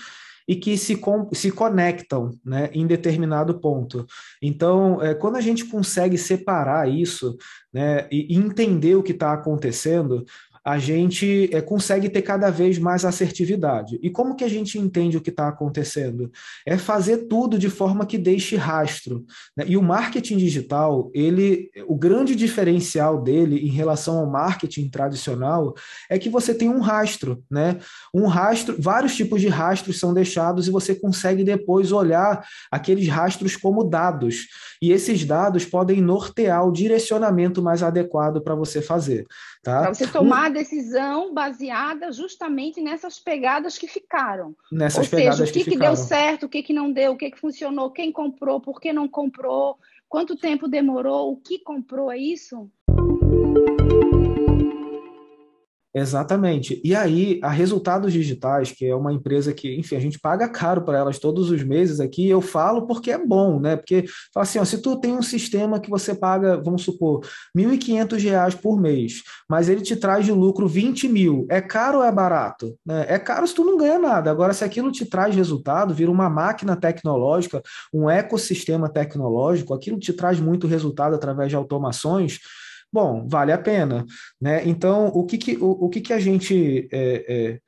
e 0.48 0.56
que 0.56 0.78
se, 0.78 0.98
se 1.34 1.52
conectam 1.52 2.32
né, 2.46 2.70
em 2.74 2.88
determinado 2.88 3.60
ponto. 3.60 4.06
Então, 4.42 5.02
é, 5.02 5.14
quando 5.14 5.36
a 5.36 5.42
gente 5.42 5.66
consegue 5.66 6.18
separar 6.18 6.90
isso 6.90 7.36
né, 7.74 8.08
e 8.10 8.34
entender 8.34 8.96
o 8.96 9.04
que 9.04 9.12
está 9.12 9.34
acontecendo, 9.34 10.24
a 10.66 10.80
gente 10.80 11.50
é, 11.52 11.62
consegue 11.62 12.08
ter 12.08 12.22
cada 12.22 12.50
vez 12.50 12.80
mais 12.80 13.04
assertividade. 13.04 14.00
E 14.02 14.10
como 14.10 14.36
que 14.36 14.46
a 14.46 14.48
gente 14.48 14.80
entende 14.80 15.18
o 15.18 15.22
que 15.22 15.30
está 15.30 15.50
acontecendo? 15.50 16.32
É 16.66 16.78
fazer 16.78 17.28
tudo 17.28 17.60
de 17.60 17.70
forma 17.70 18.06
que 18.06 18.18
deixe 18.18 18.56
rastro. 18.56 19.26
Né? 19.58 19.66
E 19.68 19.76
o 19.76 19.84
marketing 19.84 20.38
digital, 20.38 21.12
ele, 21.14 21.70
o 21.86 21.96
grande 21.96 22.34
diferencial 22.34 23.22
dele 23.22 23.58
em 23.60 23.72
relação 23.72 24.20
ao 24.20 24.30
marketing 24.30 24.90
tradicional 24.90 25.74
é 26.10 26.18
que 26.18 26.30
você 26.30 26.54
tem 26.54 26.70
um 26.70 26.80
rastro, 26.80 27.44
né? 27.52 27.78
Um 28.14 28.28
rastro, 28.28 28.76
vários 28.80 29.16
tipos 29.16 29.42
de 29.42 29.50
rastros 29.50 30.00
são 30.00 30.14
deixados 30.14 30.68
e 30.68 30.72
você 30.72 30.96
consegue 30.96 31.44
depois 31.44 31.92
olhar 31.92 32.46
aqueles 32.72 33.08
rastros 33.08 33.58
como 33.58 33.84
dados. 33.84 34.48
E 34.82 34.92
esses 34.92 35.26
dados 35.26 35.66
podem 35.66 36.02
nortear 36.02 36.66
o 36.66 36.72
direcionamento 36.72 37.62
mais 37.62 37.84
adequado 37.84 38.42
para 38.42 38.56
você 38.56 38.82
fazer. 38.82 39.26
Tá? 39.62 39.82
Para 39.82 39.94
você 39.94 40.08
tomar 40.08 40.53
decisão 40.54 41.34
baseada 41.34 42.12
justamente 42.12 42.80
nessas 42.80 43.20
pegadas 43.20 43.78
que 43.78 43.88
ficaram. 43.88 44.56
Nessas 44.72 45.06
Ou 45.06 45.18
pegadas 45.18 45.40
seja, 45.40 45.52
o 45.52 45.54
que, 45.54 45.64
que, 45.64 45.72
que 45.72 45.78
deu 45.78 45.96
certo, 45.96 46.46
o 46.46 46.50
que, 46.50 46.64
que 46.64 46.74
não 46.74 46.92
deu, 46.92 47.14
o 47.14 47.18
que, 47.18 47.32
que 47.32 47.40
funcionou, 47.40 47.92
quem 47.92 48.12
comprou, 48.12 48.62
por 48.62 48.80
que 48.80 48.94
não 48.94 49.08
comprou, 49.08 49.78
quanto 50.08 50.38
tempo 50.38 50.68
demorou, 50.68 51.34
o 51.34 51.38
que 51.38 51.60
comprou, 51.60 52.12
é 52.12 52.18
isso? 52.18 52.70
Exatamente. 55.96 56.82
E 56.84 56.96
aí, 56.96 57.40
a 57.44 57.50
Resultados 57.50 58.12
Digitais, 58.12 58.72
que 58.72 58.84
é 58.84 58.96
uma 58.96 59.14
empresa 59.14 59.54
que, 59.54 59.76
enfim, 59.78 59.96
a 59.96 60.00
gente 60.00 60.20
paga 60.20 60.50
caro 60.50 60.82
para 60.82 60.98
elas 60.98 61.20
todos 61.20 61.52
os 61.52 61.62
meses 61.62 62.00
aqui, 62.00 62.28
eu 62.28 62.42
falo 62.42 62.88
porque 62.88 63.12
é 63.12 63.18
bom, 63.24 63.60
né? 63.60 63.76
Porque, 63.76 64.06
assim, 64.36 64.58
ó, 64.58 64.66
se 64.66 64.82
tu 64.82 65.00
tem 65.00 65.14
um 65.14 65.22
sistema 65.22 65.80
que 65.80 65.92
você 65.92 66.16
paga, 66.16 66.60
vamos 66.60 66.82
supor, 66.82 67.24
R$ 67.56 67.64
1.500 67.64 68.56
por 68.56 68.82
mês, 68.82 69.22
mas 69.48 69.70
ele 69.70 69.82
te 69.82 69.96
traz 69.96 70.26
de 70.26 70.32
lucro 70.32 70.68
20 70.68 71.08
mil, 71.08 71.46
é 71.48 71.62
caro 71.62 72.00
ou 72.00 72.04
é 72.04 72.12
barato? 72.12 72.76
Né? 72.84 73.06
É 73.08 73.20
caro 73.20 73.46
se 73.46 73.54
tu 73.54 73.64
não 73.64 73.78
ganha 73.78 74.00
nada. 74.00 74.32
Agora, 74.32 74.52
se 74.52 74.64
aquilo 74.64 74.92
te 74.92 75.06
traz 75.06 75.36
resultado, 75.36 75.94
vira 75.94 76.10
uma 76.10 76.28
máquina 76.28 76.76
tecnológica, 76.76 77.62
um 77.94 78.10
ecossistema 78.10 78.90
tecnológico, 78.90 79.76
aquilo 79.76 80.00
te 80.00 80.12
traz 80.12 80.40
muito 80.40 80.66
resultado 80.66 81.14
através 81.14 81.50
de 81.50 81.56
automações, 81.56 82.40
bom, 82.94 83.28
vale 83.28 83.52
a 83.52 83.58
pena. 83.58 84.06
Né? 84.40 84.62
Então, 84.68 85.08
o 85.08 85.26
que, 85.26 85.40
que, 85.40 85.58
o, 85.58 85.86
o 85.86 85.90
que, 85.90 86.00
que 86.00 86.14
a 86.14 86.20
gente 86.20 86.88
é, 86.92 87.26
é, 87.28 87.60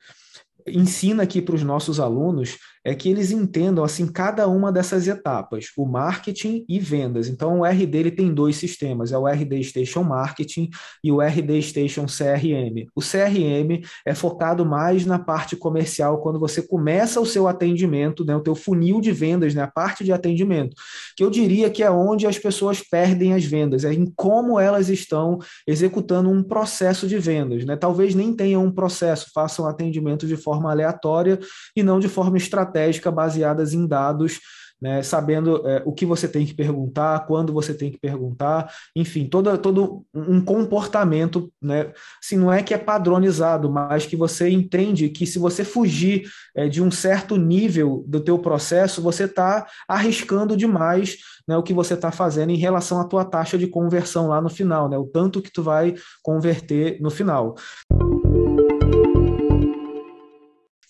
ensina 0.70 1.24
aqui 1.24 1.42
para 1.42 1.56
os 1.56 1.64
nossos 1.64 1.98
alunos 1.98 2.56
é 2.86 2.94
que 2.94 3.08
eles 3.08 3.32
entendam 3.32 3.82
assim 3.82 4.06
cada 4.06 4.46
uma 4.46 4.70
dessas 4.70 5.08
etapas, 5.08 5.72
o 5.76 5.84
marketing 5.84 6.64
e 6.68 6.78
vendas. 6.78 7.26
Então 7.26 7.58
o 7.58 7.64
RD 7.64 7.98
ele 7.98 8.10
tem 8.12 8.32
dois 8.32 8.54
sistemas, 8.54 9.10
é 9.10 9.18
o 9.18 9.26
RD 9.26 9.64
Station 9.64 10.04
Marketing 10.04 10.70
e 11.02 11.10
o 11.10 11.20
RD 11.20 11.60
Station 11.62 12.06
CRM. 12.06 12.86
O 12.94 13.00
CRM 13.00 13.82
é 14.06 14.14
focado 14.14 14.64
mais 14.64 15.04
na 15.04 15.18
parte 15.18 15.56
comercial 15.56 16.20
quando 16.20 16.38
você 16.38 16.62
começa 16.62 17.20
o 17.20 17.26
seu 17.26 17.48
atendimento, 17.48 18.24
né, 18.24 18.36
o 18.36 18.40
teu 18.40 18.54
funil 18.54 19.00
de 19.00 19.10
vendas, 19.10 19.52
né, 19.52 19.62
a 19.62 19.66
parte 19.66 20.04
de 20.04 20.12
atendimento, 20.12 20.76
que 21.16 21.24
eu 21.24 21.30
diria 21.30 21.68
que 21.68 21.82
é 21.82 21.90
onde 21.90 22.24
as 22.24 22.38
pessoas 22.38 22.80
perdem 22.80 23.34
as 23.34 23.44
vendas, 23.44 23.84
é 23.84 23.92
em 23.92 24.06
como 24.14 24.60
elas 24.60 24.88
estão 24.88 25.40
executando 25.66 26.30
um 26.30 26.40
processo 26.40 27.08
de 27.08 27.18
vendas, 27.18 27.64
né? 27.64 27.74
Talvez 27.74 28.14
nem 28.14 28.32
tenham 28.32 28.64
um 28.64 28.70
processo, 28.70 29.32
façam 29.34 29.66
atendimento 29.66 30.24
de 30.24 30.36
forma 30.36 30.70
aleatória 30.70 31.40
e 31.74 31.82
não 31.82 31.98
de 31.98 32.08
forma 32.08 32.36
estratégica 32.36 32.75
baseadas 33.10 33.72
em 33.72 33.86
dados 33.86 34.40
né, 34.80 35.02
sabendo 35.02 35.66
é, 35.66 35.82
o 35.84 35.92
que 35.92 36.04
você 36.04 36.28
tem 36.28 36.44
que 36.44 36.54
perguntar, 36.54 37.26
quando 37.26 37.52
você 37.52 37.72
tem 37.72 37.90
que 37.90 37.98
perguntar, 37.98 38.70
enfim, 38.94 39.26
todo, 39.26 39.56
todo 39.58 40.04
um 40.14 40.40
comportamento, 40.40 41.50
né, 41.60 41.92
assim, 42.22 42.36
não 42.36 42.52
é 42.52 42.62
que 42.62 42.74
é 42.74 42.78
padronizado, 42.78 43.70
mas 43.70 44.06
que 44.06 44.16
você 44.16 44.50
entende 44.50 45.08
que 45.08 45.26
se 45.26 45.38
você 45.38 45.64
fugir 45.64 46.28
é, 46.54 46.68
de 46.68 46.82
um 46.82 46.90
certo 46.90 47.36
nível 47.36 48.04
do 48.06 48.20
teu 48.20 48.38
processo, 48.38 49.00
você 49.00 49.24
está 49.24 49.66
arriscando 49.88 50.56
demais 50.56 51.16
né, 51.48 51.56
o 51.56 51.62
que 51.62 51.72
você 51.72 51.94
está 51.94 52.10
fazendo 52.10 52.50
em 52.50 52.56
relação 52.56 53.00
à 53.00 53.04
tua 53.04 53.24
taxa 53.24 53.56
de 53.56 53.66
conversão 53.66 54.28
lá 54.28 54.40
no 54.40 54.50
final, 54.50 54.88
né, 54.88 54.98
o 54.98 55.06
tanto 55.06 55.40
que 55.40 55.50
tu 55.50 55.62
vai 55.62 55.94
converter 56.22 57.00
no 57.00 57.10
final. 57.10 57.54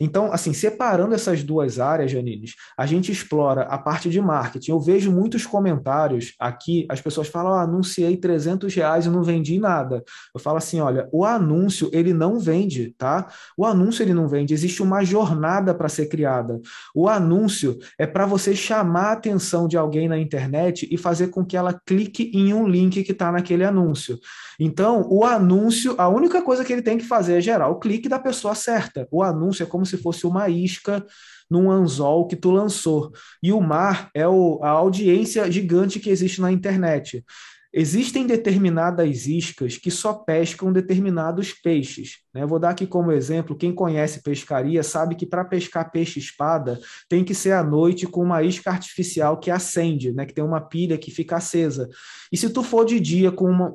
Então, 0.00 0.32
assim, 0.32 0.52
separando 0.52 1.14
essas 1.14 1.42
duas 1.42 1.78
áreas, 1.78 2.10
Janines, 2.10 2.54
a 2.76 2.84
gente 2.84 3.10
explora 3.10 3.62
a 3.62 3.78
parte 3.78 4.10
de 4.10 4.20
marketing. 4.20 4.70
Eu 4.70 4.80
vejo 4.80 5.10
muitos 5.10 5.46
comentários 5.46 6.34
aqui, 6.38 6.86
as 6.88 7.00
pessoas 7.00 7.28
falam, 7.28 7.52
oh, 7.52 7.56
anunciei 7.56 8.16
300 8.16 8.74
reais 8.74 9.06
e 9.06 9.10
não 9.10 9.22
vendi 9.22 9.58
nada. 9.58 10.04
Eu 10.34 10.40
falo 10.40 10.58
assim, 10.58 10.80
olha, 10.80 11.08
o 11.10 11.24
anúncio, 11.24 11.88
ele 11.92 12.12
não 12.12 12.38
vende, 12.38 12.94
tá? 12.98 13.28
O 13.56 13.64
anúncio, 13.64 14.02
ele 14.02 14.12
não 14.12 14.28
vende, 14.28 14.52
existe 14.52 14.82
uma 14.82 15.02
jornada 15.02 15.74
para 15.74 15.88
ser 15.88 16.06
criada. 16.06 16.60
O 16.94 17.08
anúncio 17.08 17.78
é 17.98 18.06
para 18.06 18.26
você 18.26 18.54
chamar 18.54 19.06
a 19.06 19.12
atenção 19.12 19.66
de 19.66 19.76
alguém 19.76 20.08
na 20.08 20.18
internet 20.18 20.86
e 20.90 20.98
fazer 20.98 21.28
com 21.28 21.44
que 21.44 21.56
ela 21.56 21.80
clique 21.86 22.30
em 22.34 22.52
um 22.52 22.68
link 22.68 23.02
que 23.02 23.12
está 23.12 23.32
naquele 23.32 23.64
anúncio. 23.64 24.18
Então, 24.58 25.06
o 25.08 25.24
anúncio, 25.24 25.94
a 25.98 26.08
única 26.08 26.42
coisa 26.42 26.64
que 26.64 26.72
ele 26.72 26.82
tem 26.82 26.98
que 26.98 27.04
fazer 27.04 27.38
é 27.38 27.40
gerar 27.40 27.68
o 27.68 27.78
clique 27.78 28.08
da 28.08 28.18
pessoa 28.18 28.54
certa. 28.54 29.06
O 29.10 29.22
anúncio 29.22 29.62
é 29.62 29.66
como 29.66 29.85
se 29.86 29.96
fosse 29.96 30.26
uma 30.26 30.48
isca 30.48 31.04
num 31.50 31.70
anzol 31.70 32.26
que 32.26 32.36
tu 32.36 32.50
lançou. 32.50 33.12
E 33.42 33.52
o 33.52 33.60
mar 33.60 34.10
é 34.12 34.26
o, 34.26 34.60
a 34.62 34.70
audiência 34.70 35.50
gigante 35.50 36.00
que 36.00 36.10
existe 36.10 36.40
na 36.40 36.52
internet. 36.52 37.24
Existem 37.78 38.26
determinadas 38.26 39.26
iscas 39.26 39.76
que 39.76 39.90
só 39.90 40.14
pescam 40.14 40.72
determinados 40.72 41.52
peixes. 41.52 42.20
Né? 42.32 42.46
Vou 42.46 42.58
dar 42.58 42.70
aqui 42.70 42.86
como 42.86 43.12
exemplo: 43.12 43.54
quem 43.54 43.70
conhece 43.70 44.22
pescaria 44.22 44.82
sabe 44.82 45.14
que 45.14 45.26
para 45.26 45.44
pescar 45.44 45.90
peixe-espada 45.90 46.80
tem 47.06 47.22
que 47.22 47.34
ser 47.34 47.52
à 47.52 47.62
noite 47.62 48.06
com 48.06 48.22
uma 48.22 48.42
isca 48.42 48.70
artificial 48.70 49.38
que 49.38 49.50
acende, 49.50 50.10
né? 50.10 50.24
que 50.24 50.32
tem 50.32 50.42
uma 50.42 50.58
pilha 50.58 50.96
que 50.96 51.10
fica 51.10 51.36
acesa. 51.36 51.86
E 52.32 52.36
se 52.38 52.48
tu 52.48 52.62
for 52.62 52.86
de 52.86 52.98
dia 52.98 53.30
com 53.30 53.44
uma. 53.50 53.74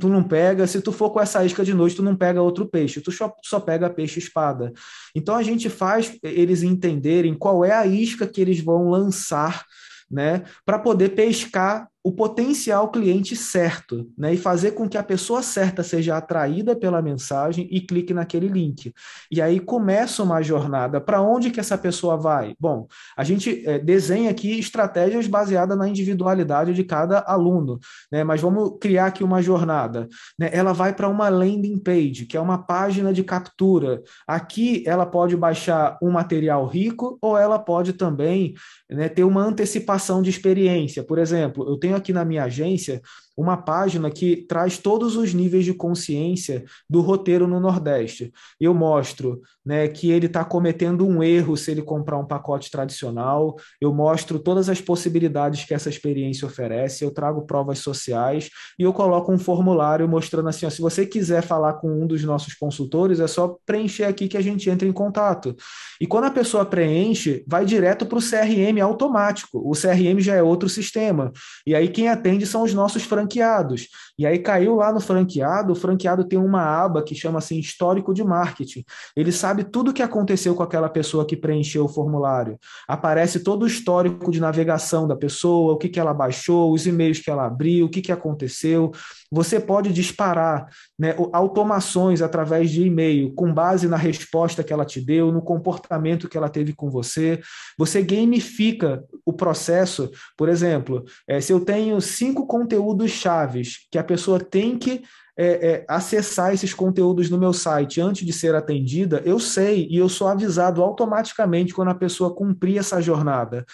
Tu 0.00 0.08
não 0.08 0.24
pega, 0.24 0.66
se 0.66 0.80
tu 0.80 0.90
for 0.90 1.10
com 1.10 1.20
essa 1.20 1.44
isca 1.44 1.62
de 1.62 1.74
noite, 1.74 1.96
tu 1.96 2.02
não 2.02 2.16
pega 2.16 2.40
outro 2.40 2.64
peixe, 2.64 3.02
tu 3.02 3.12
só, 3.12 3.60
pega 3.60 3.90
peixe-espada. 3.90 4.72
Então 5.14 5.36
a 5.36 5.42
gente 5.42 5.68
faz 5.68 6.18
eles 6.22 6.62
entenderem 6.62 7.34
qual 7.34 7.62
é 7.62 7.72
a 7.72 7.86
isca 7.86 8.26
que 8.26 8.40
eles 8.40 8.60
vão 8.60 8.88
lançar 8.88 9.66
né, 10.10 10.44
para 10.64 10.78
poder 10.78 11.10
pescar 11.10 11.91
o 12.04 12.10
potencial 12.10 12.90
cliente 12.90 13.36
certo, 13.36 14.10
né? 14.18 14.34
E 14.34 14.36
fazer 14.36 14.72
com 14.72 14.88
que 14.88 14.98
a 14.98 15.02
pessoa 15.02 15.40
certa 15.40 15.84
seja 15.84 16.16
atraída 16.16 16.74
pela 16.74 17.00
mensagem 17.00 17.68
e 17.70 17.80
clique 17.80 18.12
naquele 18.12 18.48
link. 18.48 18.92
E 19.30 19.40
aí 19.40 19.60
começa 19.60 20.22
uma 20.22 20.42
jornada. 20.42 21.00
Para 21.00 21.22
onde 21.22 21.50
que 21.50 21.60
essa 21.60 21.78
pessoa 21.78 22.16
vai? 22.16 22.54
Bom, 22.58 22.88
a 23.16 23.22
gente 23.22 23.62
é, 23.66 23.78
desenha 23.78 24.30
aqui 24.30 24.58
estratégias 24.58 25.28
baseadas 25.28 25.78
na 25.78 25.88
individualidade 25.88 26.74
de 26.74 26.82
cada 26.82 27.20
aluno, 27.20 27.78
né? 28.10 28.24
Mas 28.24 28.40
vamos 28.40 28.78
criar 28.80 29.06
aqui 29.06 29.22
uma 29.22 29.40
jornada. 29.40 30.08
Né? 30.36 30.50
Ela 30.52 30.72
vai 30.72 30.92
para 30.92 31.08
uma 31.08 31.28
landing 31.28 31.78
page, 31.78 32.26
que 32.26 32.36
é 32.36 32.40
uma 32.40 32.58
página 32.58 33.12
de 33.12 33.22
captura. 33.22 34.02
Aqui 34.26 34.82
ela 34.86 35.06
pode 35.06 35.36
baixar 35.36 35.98
um 36.02 36.10
material 36.10 36.66
rico 36.66 37.16
ou 37.22 37.38
ela 37.38 37.60
pode 37.60 37.92
também 37.92 38.54
né, 38.90 39.08
ter 39.08 39.22
uma 39.22 39.42
antecipação 39.42 40.20
de 40.20 40.30
experiência. 40.30 41.04
Por 41.04 41.18
exemplo, 41.18 41.68
eu 41.68 41.76
tenho 41.76 41.91
tenho 41.92 41.98
aqui 41.98 42.12
na 42.12 42.24
minha 42.24 42.44
agência 42.44 43.02
uma 43.36 43.56
página 43.56 44.10
que 44.10 44.44
traz 44.48 44.78
todos 44.78 45.16
os 45.16 45.32
níveis 45.32 45.64
de 45.64 45.72
consciência 45.74 46.64
do 46.88 47.00
roteiro 47.00 47.46
no 47.46 47.58
Nordeste. 47.58 48.32
Eu 48.60 48.74
mostro 48.74 49.40
né, 49.64 49.88
que 49.88 50.10
ele 50.10 50.26
está 50.26 50.44
cometendo 50.44 51.06
um 51.06 51.22
erro 51.22 51.56
se 51.56 51.70
ele 51.70 51.82
comprar 51.82 52.18
um 52.18 52.26
pacote 52.26 52.70
tradicional, 52.70 53.56
eu 53.80 53.92
mostro 53.92 54.38
todas 54.38 54.68
as 54.68 54.80
possibilidades 54.80 55.64
que 55.64 55.74
essa 55.74 55.88
experiência 55.88 56.46
oferece, 56.46 57.04
eu 57.04 57.10
trago 57.10 57.46
provas 57.46 57.78
sociais 57.78 58.50
e 58.78 58.82
eu 58.82 58.92
coloco 58.92 59.32
um 59.32 59.38
formulário 59.38 60.08
mostrando 60.08 60.48
assim: 60.48 60.66
ó, 60.66 60.70
se 60.70 60.80
você 60.80 61.06
quiser 61.06 61.42
falar 61.42 61.74
com 61.74 61.88
um 61.88 62.06
dos 62.06 62.22
nossos 62.24 62.54
consultores, 62.54 63.20
é 63.20 63.26
só 63.26 63.56
preencher 63.64 64.04
aqui 64.04 64.28
que 64.28 64.36
a 64.36 64.42
gente 64.42 64.68
entra 64.68 64.86
em 64.86 64.92
contato. 64.92 65.54
E 66.00 66.06
quando 66.06 66.24
a 66.24 66.30
pessoa 66.30 66.64
preenche, 66.64 67.44
vai 67.46 67.64
direto 67.64 68.04
para 68.04 68.18
o 68.18 68.22
CRM 68.22 68.80
automático. 68.82 69.58
O 69.58 69.72
CRM 69.72 70.20
já 70.20 70.34
é 70.34 70.42
outro 70.42 70.68
sistema. 70.68 71.32
E 71.66 71.74
aí 71.74 71.88
quem 71.88 72.08
atende 72.08 72.46
são 72.46 72.62
os 72.62 72.74
nossos 72.74 73.02
franqueados 73.04 73.21
franqueados. 73.22 73.88
E 74.18 74.26
aí 74.26 74.38
caiu 74.38 74.76
lá 74.76 74.92
no 74.92 75.00
franqueado, 75.00 75.72
o 75.72 75.76
franqueado 75.76 76.24
tem 76.24 76.38
uma 76.38 76.62
aba 76.62 77.02
que 77.02 77.14
chama 77.14 77.38
assim 77.38 77.58
histórico 77.58 78.12
de 78.12 78.22
marketing. 78.22 78.84
Ele 79.16 79.32
sabe 79.32 79.64
tudo 79.64 79.90
o 79.90 79.94
que 79.94 80.02
aconteceu 80.02 80.54
com 80.54 80.62
aquela 80.62 80.88
pessoa 80.88 81.24
que 81.24 81.36
preencheu 81.36 81.84
o 81.84 81.88
formulário. 81.88 82.58
Aparece 82.86 83.40
todo 83.40 83.62
o 83.62 83.66
histórico 83.66 84.30
de 84.30 84.40
navegação 84.40 85.06
da 85.06 85.16
pessoa, 85.16 85.72
o 85.72 85.78
que, 85.78 85.88
que 85.88 86.00
ela 86.00 86.12
baixou, 86.12 86.72
os 86.72 86.86
e-mails 86.86 87.20
que 87.20 87.30
ela 87.30 87.46
abriu, 87.46 87.86
o 87.86 87.90
que, 87.90 88.02
que 88.02 88.12
aconteceu. 88.12 88.90
Você 89.32 89.58
pode 89.58 89.90
disparar 89.90 90.68
né, 90.98 91.16
automações 91.32 92.20
através 92.20 92.70
de 92.70 92.82
e-mail 92.82 93.32
com 93.32 93.52
base 93.52 93.88
na 93.88 93.96
resposta 93.96 94.62
que 94.62 94.72
ela 94.74 94.84
te 94.84 95.00
deu, 95.00 95.32
no 95.32 95.40
comportamento 95.40 96.28
que 96.28 96.36
ela 96.36 96.50
teve 96.50 96.74
com 96.74 96.90
você. 96.90 97.40
Você 97.78 98.02
gamifica 98.02 99.02
o 99.24 99.32
processo. 99.32 100.10
Por 100.36 100.50
exemplo, 100.50 101.02
é, 101.26 101.40
se 101.40 101.50
eu 101.50 101.60
tenho 101.60 101.98
cinco 102.02 102.46
conteúdos 102.46 103.10
chaves 103.10 103.86
que 103.90 103.96
a 103.96 104.04
pessoa 104.04 104.38
tem 104.38 104.78
que 104.78 105.02
é, 105.34 105.46
é, 105.46 105.84
acessar 105.88 106.52
esses 106.52 106.74
conteúdos 106.74 107.30
no 107.30 107.38
meu 107.38 107.54
site 107.54 108.02
antes 108.02 108.26
de 108.26 108.32
ser 108.34 108.54
atendida, 108.54 109.22
eu 109.24 109.38
sei 109.38 109.88
e 109.90 109.96
eu 109.96 110.08
sou 110.08 110.28
avisado 110.28 110.82
automaticamente 110.82 111.72
quando 111.72 111.88
a 111.88 111.94
pessoa 111.94 112.34
cumprir 112.34 112.78
essa 112.78 113.00
jornada. 113.00 113.64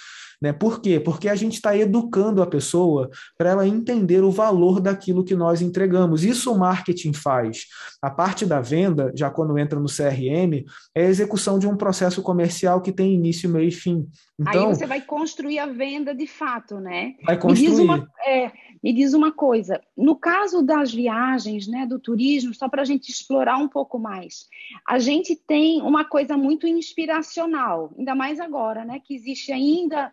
Né? 0.40 0.52
Por 0.52 0.80
quê? 0.80 1.00
Porque 1.00 1.28
a 1.28 1.35
gente 1.35 1.54
está 1.54 1.76
educando 1.76 2.42
a 2.42 2.47
pessoa 2.47 3.11
para 3.37 3.50
ela 3.50 3.66
entender 3.66 4.23
o 4.23 4.30
valor 4.30 4.80
daquilo 4.80 5.25
que 5.25 5.35
nós 5.35 5.61
entregamos. 5.61 6.25
Isso 6.25 6.52
o 6.52 6.59
marketing 6.59 7.12
faz. 7.12 7.66
A 8.00 8.11
parte 8.11 8.47
da 8.47 8.61
venda, 8.61 9.12
já 9.16 9.30
quando 9.30 9.59
entra 9.59 9.80
no 9.80 9.87
CRM, 9.87 10.64
é 10.95 11.07
a 11.07 11.09
execução 11.09 11.59
de 11.59 11.66
um 11.66 11.76
processo 11.76 12.23
comercial 12.23 12.80
que 12.80 12.92
tem 12.92 13.14
início, 13.14 13.50
meio 13.50 13.68
e 13.68 13.73
fim. 13.73 14.07
Então, 14.38 14.68
Aí 14.68 14.75
você 14.75 14.87
vai 14.87 15.00
construir 15.00 15.59
a 15.59 15.66
venda 15.66 16.14
de 16.14 16.26
fato, 16.26 16.78
né? 16.78 17.14
Vai 17.25 17.37
construir. 17.37 17.68
Me 17.68 17.71
diz 17.71 17.78
uma, 17.80 18.09
é, 18.25 18.52
me 18.83 18.92
diz 18.92 19.14
uma 19.14 19.33
coisa, 19.33 19.80
no 19.97 20.14
caso 20.14 20.62
das 20.62 20.92
viagens, 20.92 21.66
né, 21.66 21.85
do 21.85 21.99
turismo, 21.99 22.54
só 22.54 22.68
para 22.68 22.83
a 22.83 22.85
gente 22.85 23.11
explorar 23.11 23.57
um 23.57 23.68
pouco 23.68 23.99
mais, 23.99 24.47
a 24.87 24.99
gente 24.99 25.35
tem 25.35 25.83
uma 25.83 26.04
coisa 26.04 26.37
muito 26.37 26.66
inspiracional, 26.66 27.92
ainda 27.99 28.14
mais 28.14 28.38
agora, 28.38 28.85
né, 28.85 29.00
que 29.04 29.14
existe 29.14 29.50
ainda 29.50 30.12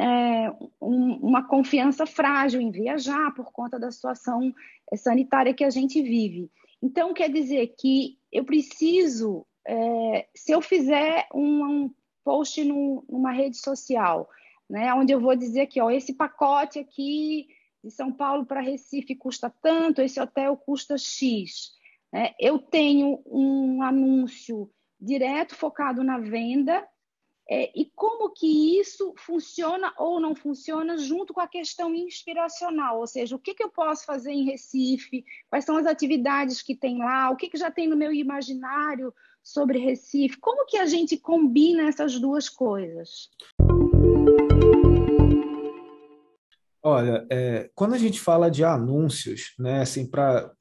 é, 0.00 0.50
um, 0.80 1.16
uma 1.16 1.46
confiança 1.46 2.06
frágil 2.06 2.58
em 2.58 2.70
viajar 2.70 3.34
por 3.34 3.52
conta 3.52 3.78
da 3.78 3.90
situação 3.90 4.54
sanitária 4.96 5.52
que 5.52 5.62
a 5.62 5.68
gente 5.68 6.00
vive. 6.00 6.50
Então, 6.82 7.12
quer 7.12 7.30
dizer 7.30 7.74
que 7.78 8.18
eu 8.32 8.42
preciso, 8.42 9.46
é, 9.66 10.26
se 10.34 10.52
eu 10.52 10.62
fizer 10.62 11.28
um, 11.34 11.64
um 11.64 11.94
post 12.24 12.64
no, 12.64 13.04
numa 13.10 13.30
rede 13.30 13.58
social, 13.58 14.26
né, 14.68 14.94
onde 14.94 15.12
eu 15.12 15.20
vou 15.20 15.36
dizer 15.36 15.66
que 15.66 15.82
ó, 15.82 15.90
esse 15.90 16.14
pacote 16.14 16.78
aqui 16.78 17.48
de 17.84 17.90
São 17.90 18.10
Paulo 18.10 18.46
para 18.46 18.62
Recife 18.62 19.14
custa 19.14 19.52
tanto, 19.62 20.00
esse 20.00 20.18
hotel 20.18 20.56
custa 20.56 20.96
X. 20.96 21.72
Né? 22.10 22.32
Eu 22.40 22.58
tenho 22.58 23.22
um 23.26 23.82
anúncio 23.82 24.70
direto 24.98 25.54
focado 25.54 26.02
na 26.02 26.18
venda 26.18 26.86
é, 27.50 27.68
e 27.74 27.90
como 27.96 28.30
que 28.30 28.78
isso 28.78 29.12
funciona 29.16 29.92
ou 29.98 30.20
não 30.20 30.36
funciona 30.36 30.96
junto 30.96 31.34
com 31.34 31.40
a 31.40 31.48
questão 31.48 31.92
inspiracional, 31.92 33.00
ou 33.00 33.06
seja, 33.08 33.34
o 33.34 33.40
que, 33.40 33.54
que 33.54 33.64
eu 33.64 33.68
posso 33.68 34.04
fazer 34.04 34.30
em 34.30 34.44
Recife, 34.44 35.24
quais 35.48 35.64
são 35.64 35.76
as 35.76 35.86
atividades 35.86 36.62
que 36.62 36.76
tem 36.76 36.98
lá, 36.98 37.28
o 37.28 37.36
que, 37.36 37.48
que 37.48 37.58
já 37.58 37.68
tem 37.68 37.88
no 37.88 37.96
meu 37.96 38.12
imaginário 38.12 39.12
sobre 39.42 39.80
Recife. 39.80 40.38
Como 40.38 40.64
que 40.64 40.76
a 40.76 40.86
gente 40.86 41.16
combina 41.16 41.88
essas 41.88 42.20
duas 42.20 42.48
coisas? 42.48 43.28
Olha, 46.82 47.26
é, 47.28 47.68
quando 47.74 47.94
a 47.94 47.98
gente 47.98 48.20
fala 48.20 48.48
de 48.48 48.64
anúncios, 48.64 49.54
né, 49.58 49.80
assim, 49.80 50.08
para 50.08 50.54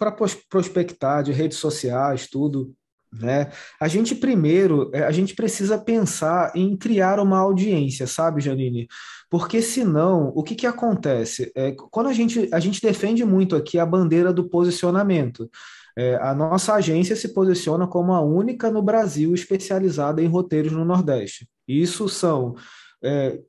prospectar 0.49 1.21
de 1.21 1.31
redes 1.31 1.59
sociais, 1.59 2.27
tudo, 2.27 2.75
né, 3.11 3.51
a 3.79 3.87
gente 3.87 4.13
primeiro, 4.13 4.91
é, 4.93 5.03
a 5.03 5.11
gente 5.11 5.33
precisa 5.33 5.77
pensar 5.77 6.51
em 6.55 6.77
criar 6.77 7.19
uma 7.19 7.39
audiência, 7.39 8.05
sabe, 8.05 8.41
Janine? 8.41 8.87
Porque 9.29 9.61
senão, 9.61 10.31
o 10.35 10.43
que 10.43 10.55
que 10.55 10.67
acontece? 10.67 11.51
É, 11.55 11.75
quando 11.91 12.07
a 12.07 12.13
gente, 12.13 12.49
a 12.51 12.59
gente 12.59 12.81
defende 12.81 13.23
muito 13.25 13.55
aqui 13.55 13.79
a 13.79 13.85
bandeira 13.85 14.31
do 14.31 14.49
posicionamento, 14.49 15.49
é, 15.97 16.15
a 16.15 16.33
nossa 16.33 16.73
agência 16.73 17.15
se 17.15 17.33
posiciona 17.33 17.87
como 17.87 18.13
a 18.13 18.21
única 18.21 18.71
no 18.71 18.81
Brasil 18.81 19.33
especializada 19.33 20.21
em 20.21 20.27
roteiros 20.27 20.71
no 20.71 20.85
Nordeste. 20.85 21.47
Isso 21.67 22.07
são 22.07 22.55
é, 23.03 23.39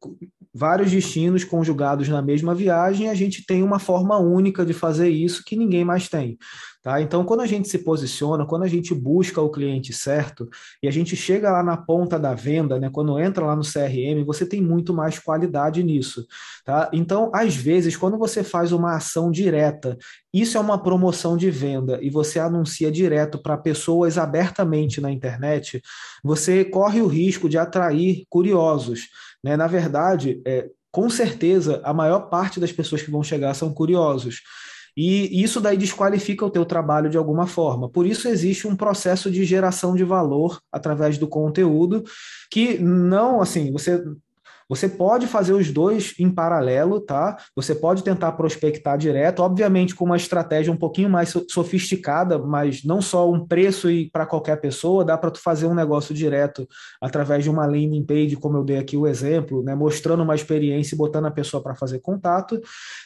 vários 0.52 0.90
destinos 0.90 1.44
conjugados 1.44 2.08
na 2.08 2.22
mesma 2.22 2.54
viagem, 2.54 3.08
a 3.08 3.14
gente 3.14 3.44
tem 3.44 3.62
uma 3.62 3.78
forma 3.78 4.18
única 4.18 4.64
de 4.64 4.72
fazer 4.72 5.08
isso 5.08 5.44
que 5.44 5.56
ninguém 5.56 5.84
mais 5.84 6.08
tem. 6.08 6.38
Tá? 6.82 7.02
Então, 7.02 7.24
quando 7.24 7.40
a 7.40 7.46
gente 7.46 7.68
se 7.68 7.78
posiciona, 7.80 8.46
quando 8.46 8.62
a 8.62 8.68
gente 8.68 8.94
busca 8.94 9.40
o 9.42 9.50
cliente 9.50 9.92
certo 9.92 10.48
e 10.82 10.88
a 10.88 10.90
gente 10.90 11.14
chega 11.14 11.50
lá 11.50 11.62
na 11.62 11.76
ponta 11.76 12.18
da 12.18 12.32
venda, 12.32 12.78
né, 12.78 12.88
quando 12.90 13.18
entra 13.20 13.44
lá 13.44 13.54
no 13.54 13.62
CRM, 13.62 14.24
você 14.24 14.46
tem 14.46 14.62
muito 14.62 14.94
mais 14.94 15.18
qualidade 15.18 15.82
nisso. 15.82 16.26
Tá? 16.64 16.88
Então, 16.90 17.30
às 17.34 17.54
vezes, 17.54 17.98
quando 17.98 18.16
você 18.16 18.42
faz 18.42 18.72
uma 18.72 18.96
ação 18.96 19.30
direta, 19.30 19.98
isso 20.32 20.56
é 20.56 20.60
uma 20.60 20.82
promoção 20.82 21.36
de 21.36 21.50
venda 21.50 21.98
e 22.00 22.08
você 22.08 22.38
anuncia 22.38 22.90
direto 22.90 23.42
para 23.42 23.58
pessoas 23.58 24.16
abertamente 24.16 25.02
na 25.02 25.12
internet, 25.12 25.82
você 26.24 26.64
corre 26.64 27.02
o 27.02 27.06
risco 27.06 27.46
de 27.46 27.58
atrair 27.58 28.24
curiosos. 28.30 29.08
Né? 29.44 29.54
Na 29.54 29.66
verdade, 29.66 30.40
é, 30.46 30.70
com 30.90 31.10
certeza, 31.10 31.82
a 31.84 31.92
maior 31.92 32.30
parte 32.30 32.58
das 32.58 32.72
pessoas 32.72 33.02
que 33.02 33.10
vão 33.10 33.22
chegar 33.22 33.52
são 33.52 33.72
curiosos. 33.74 34.40
E 34.96 35.42
isso 35.42 35.60
daí 35.60 35.76
desqualifica 35.76 36.44
o 36.44 36.50
teu 36.50 36.64
trabalho 36.64 37.10
de 37.10 37.16
alguma 37.16 37.46
forma. 37.46 37.88
Por 37.88 38.06
isso 38.06 38.28
existe 38.28 38.66
um 38.66 38.76
processo 38.76 39.30
de 39.30 39.44
geração 39.44 39.94
de 39.94 40.04
valor 40.04 40.60
através 40.70 41.18
do 41.18 41.28
conteúdo 41.28 42.04
que 42.50 42.78
não, 42.78 43.40
assim, 43.40 43.70
você 43.70 44.02
você 44.70 44.88
pode 44.88 45.26
fazer 45.26 45.52
os 45.52 45.72
dois 45.72 46.14
em 46.16 46.30
paralelo, 46.30 47.00
tá? 47.00 47.36
Você 47.56 47.74
pode 47.74 48.04
tentar 48.04 48.30
prospectar 48.32 48.96
direto, 48.96 49.40
obviamente 49.42 49.96
com 49.96 50.04
uma 50.04 50.16
estratégia 50.16 50.72
um 50.72 50.76
pouquinho 50.76 51.10
mais 51.10 51.34
sofisticada, 51.48 52.38
mas 52.38 52.84
não 52.84 53.02
só 53.02 53.28
um 53.28 53.44
preço 53.44 53.88
para 54.12 54.24
qualquer 54.24 54.60
pessoa, 54.60 55.04
dá 55.04 55.18
para 55.18 55.32
tu 55.32 55.40
fazer 55.42 55.66
um 55.66 55.74
negócio 55.74 56.14
direto 56.14 56.68
através 57.02 57.42
de 57.42 57.50
uma 57.50 57.66
landing 57.66 58.04
page, 58.04 58.36
como 58.36 58.58
eu 58.58 58.62
dei 58.62 58.78
aqui 58.78 58.96
o 58.96 59.08
exemplo, 59.08 59.60
né? 59.60 59.74
Mostrando 59.74 60.22
uma 60.22 60.36
experiência 60.36 60.94
e 60.94 60.98
botando 60.98 61.26
a 61.26 61.32
pessoa 61.32 61.60
para 61.60 61.74
fazer 61.74 61.98
contato, 61.98 62.60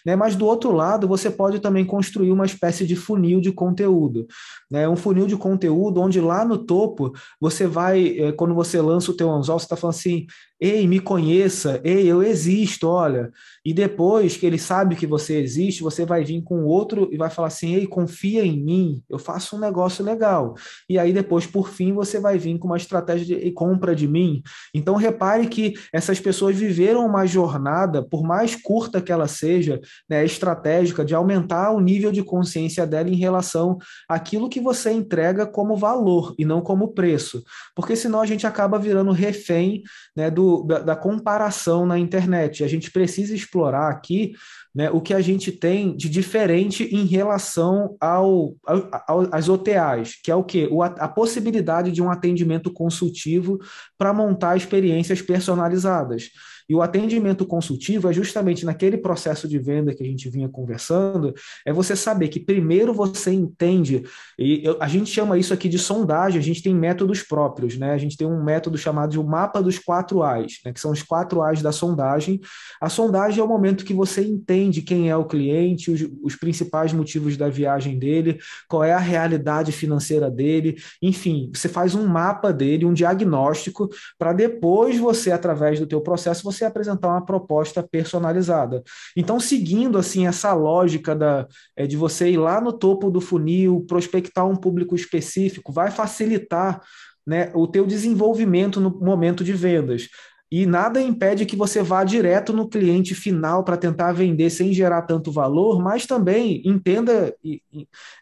né? 0.05 0.15
Mas 0.15 0.37
do 0.37 0.45
outro 0.45 0.71
lado, 0.71 1.09
você 1.09 1.31
pode 1.31 1.61
também 1.61 1.87
construir 1.87 2.31
uma 2.31 2.45
espécie 2.45 2.87
de 2.87 2.95
funil 2.95 3.41
de 3.41 3.51
conteúdo, 3.51 4.27
né? 4.71 4.87
Um 4.87 4.97
funil 4.97 5.27
de 5.27 5.37
conteúdo 5.37 6.03
onde 6.03 6.21
lá 6.21 6.45
no 6.45 6.59
topo 6.59 7.11
você 7.41 7.67
vai, 7.67 8.19
eh, 8.19 8.33
quando 8.33 8.55
você 8.55 8.83
lança 8.83 9.11
o 9.11 9.17
teu 9.17 9.31
anzol, 9.31 9.59
você 9.59 9.65
está 9.65 9.77
falando 9.77 9.95
assim, 9.95 10.27
Ei, 10.65 10.87
me 10.89 10.99
conheça, 10.99 11.79
ei, 11.85 12.07
eu 12.11 12.23
existo, 12.23 12.89
olha. 12.89 13.31
E 13.65 13.73
depois 13.73 14.37
que 14.37 14.45
ele 14.45 14.59
sabe 14.59 14.95
que 14.95 15.07
você 15.07 15.39
existe, 15.39 15.83
você 15.83 16.05
vai 16.05 16.23
vir 16.23 16.43
com 16.43 16.65
outro 16.65 17.09
e 17.11 17.17
vai 17.17 17.31
falar 17.31 17.49
assim: 17.49 17.75
ei, 17.75 17.87
confia 17.87 18.45
em 18.45 18.63
mim, 18.63 19.03
eu 19.09 19.19
faço 19.19 19.57
um 19.57 19.61
negócio 19.61 20.05
legal. 20.05 20.55
E 20.89 20.99
aí 20.99 21.13
depois, 21.13 21.47
por 21.47 21.69
fim, 21.69 21.93
você 21.93 22.21
vai 22.21 22.39
vir 22.39 22.59
com 22.59 22.67
uma 22.67 22.77
estratégia 22.77 23.39
de 23.39 23.51
compra 23.53 23.95
de 23.95 24.07
mim. 24.07 24.43
Então, 24.75 24.97
repare 24.97 25.47
que 25.47 25.75
essas 25.93 26.21
pessoas 26.21 26.57
viveram 26.57 27.07
uma 27.07 27.27
jornada, 27.27 28.03
por 28.03 28.23
mais 28.23 28.55
curta 28.55 29.01
que 29.01 29.13
ela 29.13 29.27
seja, 29.27 29.81
né, 30.09 30.25
estratégica, 30.25 31.05
de 31.05 31.15
aumentar 31.15 31.71
o 31.71 31.81
nível 31.81 32.13
de 32.13 32.23
consciência 32.23 32.87
dela 32.87 33.09
em 33.09 33.17
relação 33.17 33.79
àquilo 34.09 34.49
que 34.49 34.61
você 34.61 34.91
entrega 34.91 35.47
como 35.47 35.77
valor 35.77 36.35
e 36.39 36.45
não 36.45 36.61
como 36.61 36.93
preço. 36.93 37.43
Porque 37.75 37.97
senão 37.97 38.21
a 38.21 38.27
gente 38.27 38.47
acaba 38.47 38.79
virando 38.79 39.11
refém 39.13 39.83
né, 40.17 40.31
do 40.31 40.63
da, 40.65 40.79
da, 40.81 40.97
comparação 40.97 41.87
na 41.87 41.99
internet. 41.99 42.63
A 42.63 42.69
gente 42.69 42.91
precisa 42.91 43.35
explorar 43.55 43.89
aqui 43.89 44.35
né, 44.75 44.91
o 44.91 45.01
que 45.01 45.15
a 45.15 45.21
gente 45.21 45.53
tem 45.53 45.97
de 45.97 46.09
diferente 46.09 46.85
em 46.85 47.07
relação 47.07 47.97
ao, 48.01 48.57
ao, 48.67 49.29
às 49.33 49.49
OTAs, 49.49 50.17
que 50.23 50.31
é 50.31 50.35
o 50.35 50.43
quê? 50.43 50.69
O, 50.71 50.83
a 50.83 51.09
possibilidade 51.09 51.93
de 51.93 52.03
um 52.03 52.11
atendimento 52.11 52.73
consultivo 52.73 53.59
para 53.97 54.13
montar 54.13 54.57
experiências 54.57 55.23
personalizadas. 55.23 56.31
E 56.69 56.75
o 56.75 56.83
atendimento 56.83 57.47
consultivo 57.47 58.09
é 58.09 58.13
justamente 58.13 58.65
naquele 58.65 58.97
processo 58.97 59.49
de 59.49 59.59
venda 59.59 59.95
que 59.95 60.03
a 60.03 60.07
gente 60.07 60.29
vinha 60.29 60.49
conversando, 60.49 61.35
é 61.65 61.73
você 61.73 61.95
saber 61.95 62.29
que 62.29 62.41
primeiro 62.41 62.93
você 62.93 63.33
entende, 63.33 64.03
e 64.39 64.63
eu, 64.65 64.77
a 64.81 64.89
gente 64.89 65.11
chama 65.11 65.39
isso 65.39 65.53
aqui 65.53 65.69
de 65.69 65.79
sondagem, 65.79 66.39
a 66.39 66.43
gente 66.43 66.63
tem 66.63 66.75
métodos 66.75 67.23
próprios, 67.23 67.77
né? 67.77 67.93
A 67.93 67.99
gente 67.99 68.17
tem 68.17 68.27
um 68.27 68.43
método 68.43 68.79
chamado 68.79 69.11
de 69.11 69.19
o 69.19 69.25
mapa 69.25 69.63
dos 69.63 69.79
quatro 69.79 70.23
A's, 70.23 70.61
né? 70.65 70.73
que 70.73 70.81
são 70.81 70.91
os 70.91 71.03
quatro 71.03 71.43
A's 71.43 71.63
da 71.63 71.73
sondagem. 71.73 72.41
A 72.81 72.89
sondagem 72.89 73.41
é 73.41 73.43
o 73.43 73.49
momento 73.49 73.85
que 73.85 73.95
você 73.95 74.23
entende 74.23 74.83
quem 74.83 75.11
é 75.11 75.17
o 75.17 75.25
cliente, 75.25 75.91
os, 75.91 76.09
os 76.23 76.37
principais 76.37 76.93
motivos 76.93 77.37
da 77.37 77.49
viagem 77.49 77.99
dele, 77.99 78.39
qual 78.69 78.85
é 78.85 78.93
a 78.93 78.99
realidade 78.99 79.73
financeira 79.73 80.31
dele, 80.31 80.77
enfim, 81.01 81.51
você 81.55 81.69
faz 81.69 81.95
um 81.95 82.07
mapa 82.07 82.53
dele, 82.53 82.85
um 82.85 82.93
diagnóstico, 82.93 83.89
para 84.19 84.33
depois 84.33 84.99
você, 84.99 85.31
através 85.31 85.79
do 85.79 85.87
teu 85.87 86.01
processo, 86.01 86.43
você 86.55 86.65
apresentar 86.65 87.09
uma 87.09 87.25
proposta 87.25 87.83
personalizada. 87.83 88.83
Então, 89.17 89.39
seguindo 89.41 89.99
assim 89.99 90.27
essa 90.27 90.53
lógica 90.55 91.15
da, 91.15 91.47
é, 91.77 91.87
de 91.87 91.97
você 91.97 92.31
ir 92.31 92.39
lá 92.39 92.61
no 92.61 92.73
topo 92.73 93.11
do 93.11 93.21
funil, 93.21 93.85
prospectar 93.89 94.47
um 94.47 94.57
público 94.57 94.95
específico, 94.95 95.73
vai 95.73 95.91
facilitar 95.91 96.81
né, 97.27 97.51
o 97.55 97.67
teu 97.67 97.87
desenvolvimento 97.87 98.81
no 98.81 98.91
momento 98.91 99.43
de 99.43 99.53
vendas. 99.53 100.09
E 100.51 100.67
nada 100.67 101.01
impede 101.01 101.47
que 101.47 101.57
você 101.57 101.83
vá 101.83 102.05
direto 102.05 102.53
no 102.53 102.69
cliente 102.69 103.13
final 103.13 103.65
para 103.65 103.77
tentar 103.77 104.13
vender 104.13 104.51
sem 104.51 104.73
gerar 104.73 105.03
tanto 105.03 105.33
valor, 105.33 105.83
mas 105.83 106.07
também 106.07 106.63
entenda 106.65 107.35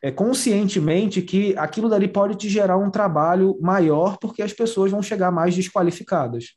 é, 0.02 0.10
conscientemente 0.10 1.20
que 1.20 1.54
aquilo 1.58 1.90
dali 1.90 2.08
pode 2.08 2.36
te 2.36 2.48
gerar 2.48 2.78
um 2.78 2.90
trabalho 2.90 3.58
maior, 3.60 4.16
porque 4.16 4.40
as 4.40 4.52
pessoas 4.52 4.90
vão 4.90 5.02
chegar 5.02 5.30
mais 5.30 5.54
desqualificadas. 5.54 6.54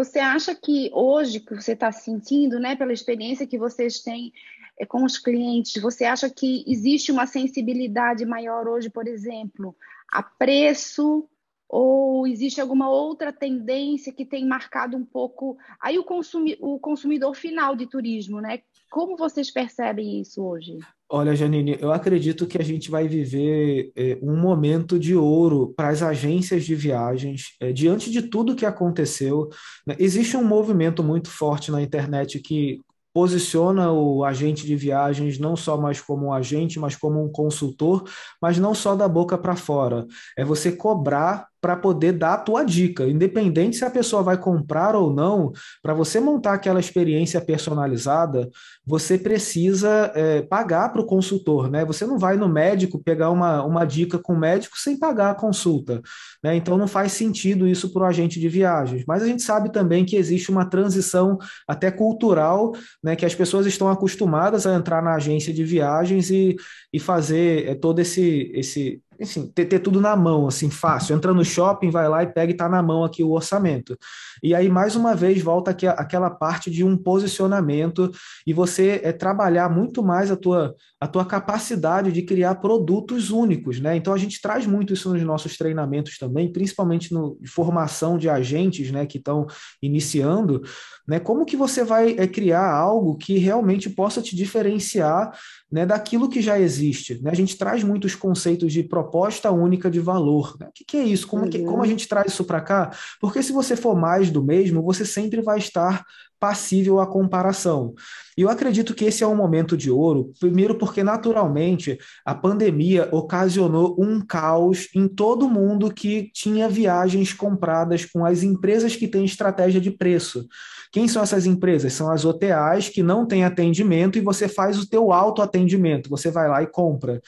Você 0.00 0.18
acha 0.18 0.54
que 0.54 0.90
hoje 0.94 1.40
que 1.40 1.54
você 1.54 1.72
está 1.72 1.92
sentindo, 1.92 2.58
né, 2.58 2.74
pela 2.74 2.90
experiência 2.90 3.46
que 3.46 3.58
vocês 3.58 4.00
têm 4.00 4.32
é, 4.78 4.86
com 4.86 5.04
os 5.04 5.18
clientes, 5.18 5.82
você 5.82 6.06
acha 6.06 6.30
que 6.30 6.64
existe 6.66 7.12
uma 7.12 7.26
sensibilidade 7.26 8.24
maior 8.24 8.66
hoje, 8.66 8.88
por 8.88 9.06
exemplo, 9.06 9.76
a 10.10 10.22
preço 10.22 11.28
ou 11.72 12.26
existe 12.26 12.60
alguma 12.60 12.90
outra 12.90 13.32
tendência 13.32 14.12
que 14.12 14.24
tem 14.24 14.44
marcado 14.44 14.96
um 14.96 15.04
pouco 15.04 15.56
aí 15.80 15.96
o, 16.00 16.04
consumi 16.04 16.58
o 16.60 16.80
consumidor 16.80 17.32
final 17.36 17.76
de 17.76 17.86
turismo, 17.86 18.40
né? 18.40 18.58
Como 18.90 19.16
vocês 19.16 19.52
percebem 19.52 20.20
isso 20.20 20.42
hoje? 20.42 20.78
Olha, 21.08 21.34
Janine, 21.34 21.78
eu 21.80 21.92
acredito 21.92 22.44
que 22.44 22.58
a 22.58 22.64
gente 22.64 22.90
vai 22.90 23.06
viver 23.06 23.92
é, 23.96 24.18
um 24.20 24.36
momento 24.36 24.98
de 24.98 25.14
ouro 25.14 25.72
para 25.76 25.90
as 25.90 26.02
agências 26.02 26.64
de 26.64 26.74
viagens. 26.74 27.54
É, 27.60 27.72
diante 27.72 28.10
de 28.10 28.22
tudo 28.22 28.56
que 28.56 28.66
aconteceu, 28.66 29.48
né, 29.86 29.94
existe 29.96 30.36
um 30.36 30.44
movimento 30.44 31.04
muito 31.04 31.30
forte 31.30 31.70
na 31.70 31.80
internet 31.80 32.40
que 32.40 32.80
posiciona 33.12 33.92
o 33.92 34.24
agente 34.24 34.66
de 34.66 34.76
viagens 34.76 35.38
não 35.38 35.56
só 35.56 35.76
mais 35.76 36.00
como 36.00 36.26
um 36.26 36.32
agente, 36.32 36.78
mas 36.78 36.96
como 36.96 37.22
um 37.22 37.30
consultor, 37.30 38.04
mas 38.40 38.58
não 38.58 38.74
só 38.74 38.94
da 38.94 39.08
boca 39.08 39.36
para 39.36 39.56
fora. 39.56 40.06
É 40.36 40.44
você 40.44 40.72
cobrar 40.72 41.49
para 41.60 41.76
poder 41.76 42.12
dar 42.12 42.34
a 42.34 42.38
tua 42.38 42.64
dica, 42.64 43.06
independente 43.06 43.76
se 43.76 43.84
a 43.84 43.90
pessoa 43.90 44.22
vai 44.22 44.38
comprar 44.38 44.94
ou 44.94 45.12
não, 45.12 45.52
para 45.82 45.92
você 45.92 46.18
montar 46.18 46.54
aquela 46.54 46.80
experiência 46.80 47.40
personalizada, 47.40 48.48
você 48.86 49.18
precisa 49.18 50.10
é, 50.14 50.42
pagar 50.42 50.88
para 50.88 51.02
o 51.02 51.06
consultor, 51.06 51.70
né? 51.70 51.84
Você 51.84 52.06
não 52.06 52.18
vai 52.18 52.36
no 52.36 52.48
médico 52.48 53.02
pegar 53.02 53.30
uma, 53.30 53.62
uma 53.62 53.84
dica 53.84 54.18
com 54.18 54.32
o 54.32 54.38
médico 54.38 54.78
sem 54.78 54.98
pagar 54.98 55.30
a 55.30 55.34
consulta, 55.34 56.00
né? 56.42 56.56
Então 56.56 56.78
não 56.78 56.88
faz 56.88 57.12
sentido 57.12 57.68
isso 57.68 57.92
para 57.92 58.02
o 58.02 58.06
agente 58.06 58.40
de 58.40 58.48
viagens. 58.48 59.04
Mas 59.06 59.22
a 59.22 59.26
gente 59.26 59.42
sabe 59.42 59.70
também 59.70 60.04
que 60.04 60.16
existe 60.16 60.50
uma 60.50 60.64
transição 60.64 61.38
até 61.68 61.90
cultural, 61.90 62.72
né? 63.02 63.14
Que 63.14 63.26
as 63.26 63.34
pessoas 63.34 63.66
estão 63.66 63.88
acostumadas 63.88 64.66
a 64.66 64.74
entrar 64.74 65.02
na 65.02 65.14
agência 65.14 65.52
de 65.52 65.62
viagens 65.62 66.30
e, 66.30 66.56
e 66.92 66.98
fazer 66.98 67.68
é, 67.68 67.74
todo 67.74 68.00
esse, 68.00 68.50
esse 68.54 69.02
assim, 69.22 69.46
ter, 69.48 69.66
ter 69.66 69.80
tudo 69.80 70.00
na 70.00 70.16
mão, 70.16 70.46
assim, 70.46 70.70
fácil. 70.70 71.14
Entra 71.14 71.32
no 71.34 71.44
shopping, 71.44 71.90
vai 71.90 72.08
lá 72.08 72.22
e 72.22 72.26
pega 72.26 72.50
e 72.50 72.54
está 72.54 72.68
na 72.68 72.82
mão 72.82 73.04
aqui 73.04 73.22
o 73.22 73.32
orçamento. 73.32 73.96
E 74.42 74.54
aí, 74.54 74.68
mais 74.68 74.96
uma 74.96 75.14
vez, 75.14 75.42
volta 75.42 75.70
aqui 75.70 75.86
aquela 75.86 76.30
parte 76.30 76.70
de 76.70 76.82
um 76.82 76.96
posicionamento 76.96 78.10
e 78.46 78.52
você 78.52 78.79
é, 78.88 79.12
trabalhar 79.12 79.68
muito 79.68 80.02
mais 80.02 80.30
a 80.30 80.36
tua, 80.36 80.74
a 81.00 81.06
tua 81.06 81.24
capacidade 81.24 82.12
de 82.12 82.22
criar 82.22 82.56
produtos 82.56 83.30
únicos, 83.30 83.80
né? 83.80 83.96
Então, 83.96 84.12
a 84.12 84.18
gente 84.18 84.40
traz 84.40 84.66
muito 84.66 84.92
isso 84.92 85.12
nos 85.12 85.22
nossos 85.22 85.56
treinamentos 85.56 86.18
também, 86.18 86.52
principalmente 86.52 87.12
no 87.12 87.38
formação 87.46 88.18
de 88.18 88.28
agentes, 88.28 88.90
né, 88.90 89.06
que 89.06 89.18
estão 89.18 89.46
iniciando, 89.82 90.62
né? 91.06 91.18
Como 91.20 91.44
que 91.44 91.56
você 91.56 91.84
vai 91.84 92.16
é, 92.18 92.26
criar 92.26 92.72
algo 92.72 93.16
que 93.16 93.38
realmente 93.38 93.90
possa 93.90 94.22
te 94.22 94.34
diferenciar 94.36 95.32
né, 95.70 95.86
daquilo 95.86 96.28
que 96.28 96.40
já 96.40 96.58
existe. 96.58 97.22
Né? 97.22 97.30
A 97.30 97.34
gente 97.34 97.56
traz 97.56 97.84
muitos 97.84 98.14
conceitos 98.14 98.72
de 98.72 98.82
proposta 98.82 99.50
única 99.50 99.90
de 99.90 100.00
valor. 100.00 100.56
Né? 100.58 100.66
O 100.66 100.72
que, 100.72 100.84
que, 100.84 100.96
é 100.96 101.04
isso? 101.04 101.28
Como, 101.28 101.48
que, 101.48 101.60
como 101.60 101.76
a 101.76 101.80
uhum. 101.80 101.86
gente 101.86 102.08
traz 102.08 102.32
isso 102.32 102.44
para 102.44 102.60
cá? 102.60 102.90
Porque 103.20 103.42
se 103.42 103.52
você 103.52 103.76
for 103.76 103.96
mais 103.96 104.30
do 104.30 104.42
mesmo, 104.42 104.82
você 104.82 105.04
sempre 105.04 105.40
vai 105.40 105.58
estar 105.58 106.04
passível 106.40 106.98
à 106.98 107.06
comparação. 107.06 107.94
E 108.36 108.42
eu 108.42 108.48
acredito 108.48 108.94
que 108.94 109.04
esse 109.04 109.22
é 109.22 109.26
um 109.26 109.36
momento 109.36 109.76
de 109.76 109.90
ouro, 109.90 110.32
primeiro 110.40 110.78
porque 110.78 111.02
naturalmente 111.02 111.98
a 112.24 112.34
pandemia 112.34 113.06
ocasionou 113.12 113.94
um 113.98 114.20
caos 114.20 114.88
em 114.94 115.06
todo 115.06 115.48
mundo 115.48 115.92
que 115.92 116.30
tinha 116.32 116.68
viagens 116.68 117.34
compradas 117.34 118.06
com 118.06 118.24
as 118.24 118.42
empresas 118.42 118.96
que 118.96 119.06
têm 119.06 119.26
estratégia 119.26 119.80
de 119.80 119.90
preço. 119.90 120.48
Quem 120.90 121.06
são 121.06 121.22
essas 121.22 121.44
empresas? 121.44 121.92
São 121.92 122.10
as 122.10 122.24
OTAs 122.24 122.88
que 122.88 123.02
não 123.02 123.26
têm 123.26 123.44
atendimento 123.44 124.18
e 124.18 124.22
você 124.22 124.48
faz 124.48 124.78
o 124.78 124.88
teu 124.88 125.12
autoatendimento, 125.12 126.08
você 126.08 126.30
vai 126.30 126.48
lá 126.48 126.62
e 126.62 126.66
compra. 126.66 127.20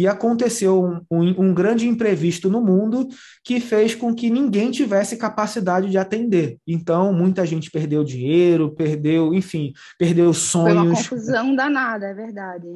E 0.00 0.06
aconteceu 0.06 0.82
um, 0.82 1.02
um, 1.10 1.42
um, 1.42 1.54
grande 1.54 1.86
imprevisto 1.86 2.48
no 2.48 2.62
mundo 2.62 3.06
que 3.44 3.60
fez 3.60 3.94
com 3.94 4.14
que 4.14 4.30
ninguém 4.30 4.70
tivesse 4.70 5.14
capacidade 5.14 5.90
de 5.90 5.98
atender. 5.98 6.56
Então, 6.66 7.12
muita 7.12 7.44
gente 7.44 7.70
perdeu 7.70 8.02
dinheiro, 8.02 8.74
perdeu, 8.74 9.34
enfim, 9.34 9.74
perdeu 9.98 10.32
sonhos. 10.32 10.72
Foi 10.72 10.86
uma 10.86 10.96
confusão 10.96 11.54
danada, 11.54 12.06
é 12.06 12.14
verdade 12.14 12.66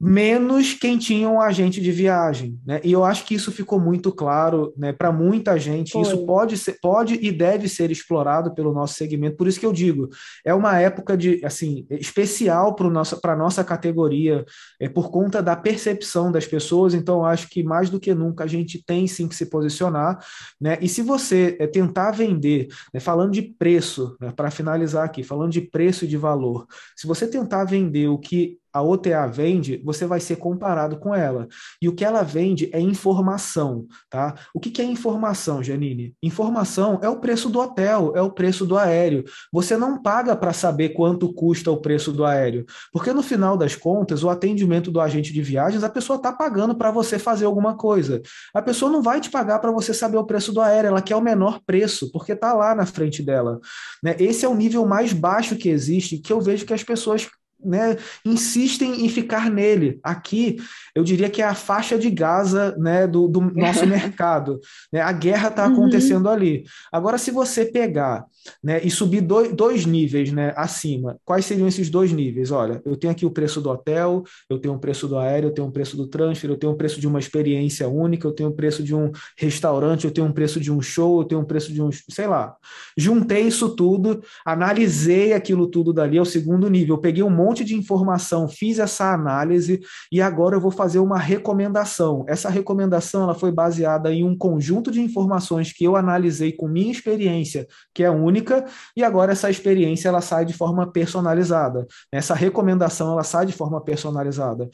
menos 0.00 0.74
quem 0.74 0.96
tinha 0.96 1.28
um 1.28 1.40
agente 1.40 1.80
de 1.80 1.90
viagem, 1.90 2.56
né? 2.64 2.80
E 2.84 2.92
eu 2.92 3.04
acho 3.04 3.24
que 3.24 3.34
isso 3.34 3.50
ficou 3.50 3.80
muito 3.80 4.12
claro, 4.12 4.72
né, 4.76 4.92
para 4.92 5.10
muita 5.10 5.58
gente. 5.58 5.92
Foi. 5.92 6.02
Isso 6.02 6.24
pode 6.24 6.56
ser, 6.56 6.78
pode 6.80 7.14
e 7.14 7.32
deve 7.32 7.68
ser 7.68 7.90
explorado 7.90 8.54
pelo 8.54 8.72
nosso 8.72 8.94
segmento. 8.94 9.36
Por 9.36 9.48
isso 9.48 9.58
que 9.58 9.66
eu 9.66 9.72
digo, 9.72 10.08
é 10.44 10.54
uma 10.54 10.78
época 10.78 11.16
de, 11.16 11.44
assim, 11.44 11.84
especial 11.90 12.76
para 12.76 12.88
nossa 12.88 13.16
para 13.16 13.34
nossa 13.34 13.64
categoria, 13.64 14.44
é 14.78 14.88
por 14.88 15.10
conta 15.10 15.42
da 15.42 15.56
percepção 15.56 16.30
das 16.30 16.46
pessoas. 16.46 16.94
Então, 16.94 17.24
acho 17.24 17.48
que 17.48 17.64
mais 17.64 17.90
do 17.90 17.98
que 17.98 18.14
nunca 18.14 18.44
a 18.44 18.46
gente 18.46 18.82
tem 18.84 19.06
sim 19.08 19.26
que 19.26 19.34
se 19.34 19.46
posicionar, 19.46 20.24
né? 20.60 20.78
E 20.80 20.88
se 20.88 21.02
você 21.02 21.56
é, 21.58 21.66
tentar 21.66 22.12
vender, 22.12 22.68
né, 22.94 23.00
falando 23.00 23.32
de 23.32 23.42
preço, 23.42 24.16
né, 24.20 24.32
para 24.34 24.50
finalizar 24.50 25.04
aqui, 25.04 25.24
falando 25.24 25.50
de 25.50 25.60
preço 25.60 26.04
e 26.04 26.08
de 26.08 26.16
valor, 26.16 26.66
se 26.94 27.06
você 27.06 27.26
tentar 27.26 27.64
vender 27.64 28.06
o 28.06 28.18
que 28.18 28.58
a 28.72 28.82
OTA 28.82 29.26
vende, 29.26 29.80
você 29.84 30.06
vai 30.06 30.20
ser 30.20 30.36
comparado 30.36 30.98
com 30.98 31.14
ela. 31.14 31.48
E 31.80 31.88
o 31.88 31.94
que 31.94 32.04
ela 32.04 32.22
vende 32.22 32.70
é 32.72 32.80
informação, 32.80 33.86
tá? 34.10 34.34
O 34.54 34.60
que, 34.60 34.70
que 34.70 34.82
é 34.82 34.84
informação, 34.84 35.62
Janine? 35.62 36.14
Informação 36.22 36.98
é 37.02 37.08
o 37.08 37.18
preço 37.18 37.48
do 37.48 37.58
hotel, 37.60 38.12
é 38.14 38.20
o 38.20 38.30
preço 38.30 38.66
do 38.66 38.76
aéreo. 38.76 39.24
Você 39.52 39.76
não 39.76 40.00
paga 40.02 40.36
para 40.36 40.52
saber 40.52 40.90
quanto 40.90 41.32
custa 41.32 41.70
o 41.70 41.80
preço 41.80 42.12
do 42.12 42.24
aéreo, 42.24 42.64
porque 42.92 43.12
no 43.12 43.22
final 43.22 43.56
das 43.56 43.74
contas, 43.74 44.22
o 44.22 44.30
atendimento 44.30 44.90
do 44.90 45.00
agente 45.00 45.32
de 45.32 45.42
viagens, 45.42 45.82
a 45.82 45.90
pessoa 45.90 46.16
está 46.16 46.32
pagando 46.32 46.74
para 46.74 46.90
você 46.90 47.18
fazer 47.18 47.46
alguma 47.46 47.76
coisa. 47.76 48.20
A 48.54 48.62
pessoa 48.62 48.90
não 48.90 49.02
vai 49.02 49.20
te 49.20 49.30
pagar 49.30 49.58
para 49.58 49.70
você 49.70 49.94
saber 49.94 50.18
o 50.18 50.24
preço 50.24 50.52
do 50.52 50.60
aéreo, 50.60 50.88
ela 50.88 51.02
quer 51.02 51.16
o 51.16 51.20
menor 51.20 51.60
preço, 51.64 52.10
porque 52.12 52.32
está 52.32 52.52
lá 52.52 52.74
na 52.74 52.86
frente 52.86 53.22
dela. 53.22 53.60
Né? 54.02 54.16
Esse 54.18 54.44
é 54.44 54.48
o 54.48 54.54
nível 54.54 54.86
mais 54.86 55.12
baixo 55.12 55.56
que 55.56 55.68
existe, 55.68 56.18
que 56.18 56.32
eu 56.32 56.40
vejo 56.40 56.66
que 56.66 56.74
as 56.74 56.82
pessoas 56.82 57.28
né, 57.64 57.96
insistem 58.24 59.04
em 59.04 59.08
ficar 59.08 59.50
nele. 59.50 59.98
Aqui, 60.02 60.56
eu 60.94 61.02
diria 61.02 61.28
que 61.28 61.42
é 61.42 61.44
a 61.44 61.54
faixa 61.54 61.98
de 61.98 62.10
Gaza 62.10 62.76
né, 62.78 63.06
do, 63.06 63.26
do 63.26 63.40
nosso 63.40 63.84
mercado. 63.86 64.60
Né? 64.92 65.00
A 65.00 65.12
guerra 65.12 65.48
está 65.48 65.66
uhum. 65.66 65.72
acontecendo 65.72 66.26
uhum. 66.26 66.32
ali. 66.32 66.64
Agora, 66.92 67.18
se 67.18 67.30
você 67.30 67.64
pegar 67.64 68.24
né, 68.62 68.80
e 68.82 68.90
subir 68.90 69.20
dois, 69.20 69.52
dois 69.52 69.84
níveis 69.84 70.32
né, 70.32 70.52
acima, 70.56 71.18
quais 71.24 71.44
seriam 71.44 71.68
esses 71.68 71.90
dois 71.90 72.12
níveis? 72.12 72.50
Olha, 72.50 72.80
eu 72.84 72.96
tenho 72.96 73.12
aqui 73.12 73.26
o 73.26 73.30
preço 73.30 73.60
do 73.60 73.70
hotel, 73.70 74.22
eu 74.48 74.58
tenho 74.58 74.74
o 74.74 74.78
preço 74.78 75.08
do 75.08 75.18
aéreo, 75.18 75.48
eu 75.48 75.54
tenho 75.54 75.68
o 75.68 75.72
preço 75.72 75.96
do 75.96 76.06
transfer, 76.06 76.50
eu 76.50 76.56
tenho 76.56 76.72
o 76.72 76.76
preço 76.76 77.00
de 77.00 77.06
uma 77.06 77.18
experiência 77.18 77.88
única, 77.88 78.26
eu 78.26 78.32
tenho 78.32 78.50
o 78.50 78.54
preço 78.54 78.82
de 78.82 78.94
um 78.94 79.10
restaurante, 79.36 80.04
eu 80.04 80.10
tenho 80.10 80.28
o 80.28 80.32
preço 80.32 80.60
de 80.60 80.72
um 80.72 80.80
show, 80.80 81.20
eu 81.20 81.24
tenho 81.24 81.40
o 81.40 81.46
preço 81.46 81.72
de 81.72 81.82
um, 81.82 81.90
sei 82.08 82.26
lá. 82.26 82.54
Juntei 82.96 83.42
isso 83.42 83.70
tudo, 83.70 84.22
analisei 84.44 85.32
aquilo 85.32 85.66
tudo 85.66 85.92
dali, 85.92 86.16
é 86.16 86.20
o 86.20 86.24
segundo 86.24 86.68
nível. 86.70 86.96
Eu 86.96 87.00
peguei 87.00 87.22
um 87.22 87.30
monte 87.30 87.47
monte 87.48 87.64
de 87.64 87.74
informação, 87.74 88.46
fiz 88.46 88.78
essa 88.78 89.12
análise 89.12 89.80
e 90.12 90.20
agora 90.20 90.54
eu 90.54 90.60
vou 90.60 90.70
fazer 90.70 90.98
uma 90.98 91.18
recomendação. 91.18 92.24
Essa 92.28 92.50
recomendação 92.50 93.22
ela 93.22 93.34
foi 93.34 93.50
baseada 93.50 94.12
em 94.12 94.22
um 94.22 94.36
conjunto 94.36 94.90
de 94.90 95.00
informações 95.00 95.72
que 95.72 95.84
eu 95.84 95.96
analisei 95.96 96.52
com 96.52 96.68
minha 96.68 96.92
experiência, 96.92 97.66
que 97.94 98.04
é 98.04 98.10
única, 98.10 98.66
e 98.94 99.02
agora 99.02 99.32
essa 99.32 99.48
experiência 99.48 100.08
ela 100.08 100.20
sai 100.20 100.44
de 100.44 100.52
forma 100.52 100.90
personalizada. 100.92 101.86
Essa 102.12 102.34
recomendação 102.34 103.12
ela 103.12 103.24
sai 103.24 103.46
de 103.46 103.52
forma 103.52 103.80
personalizada. 103.80 104.68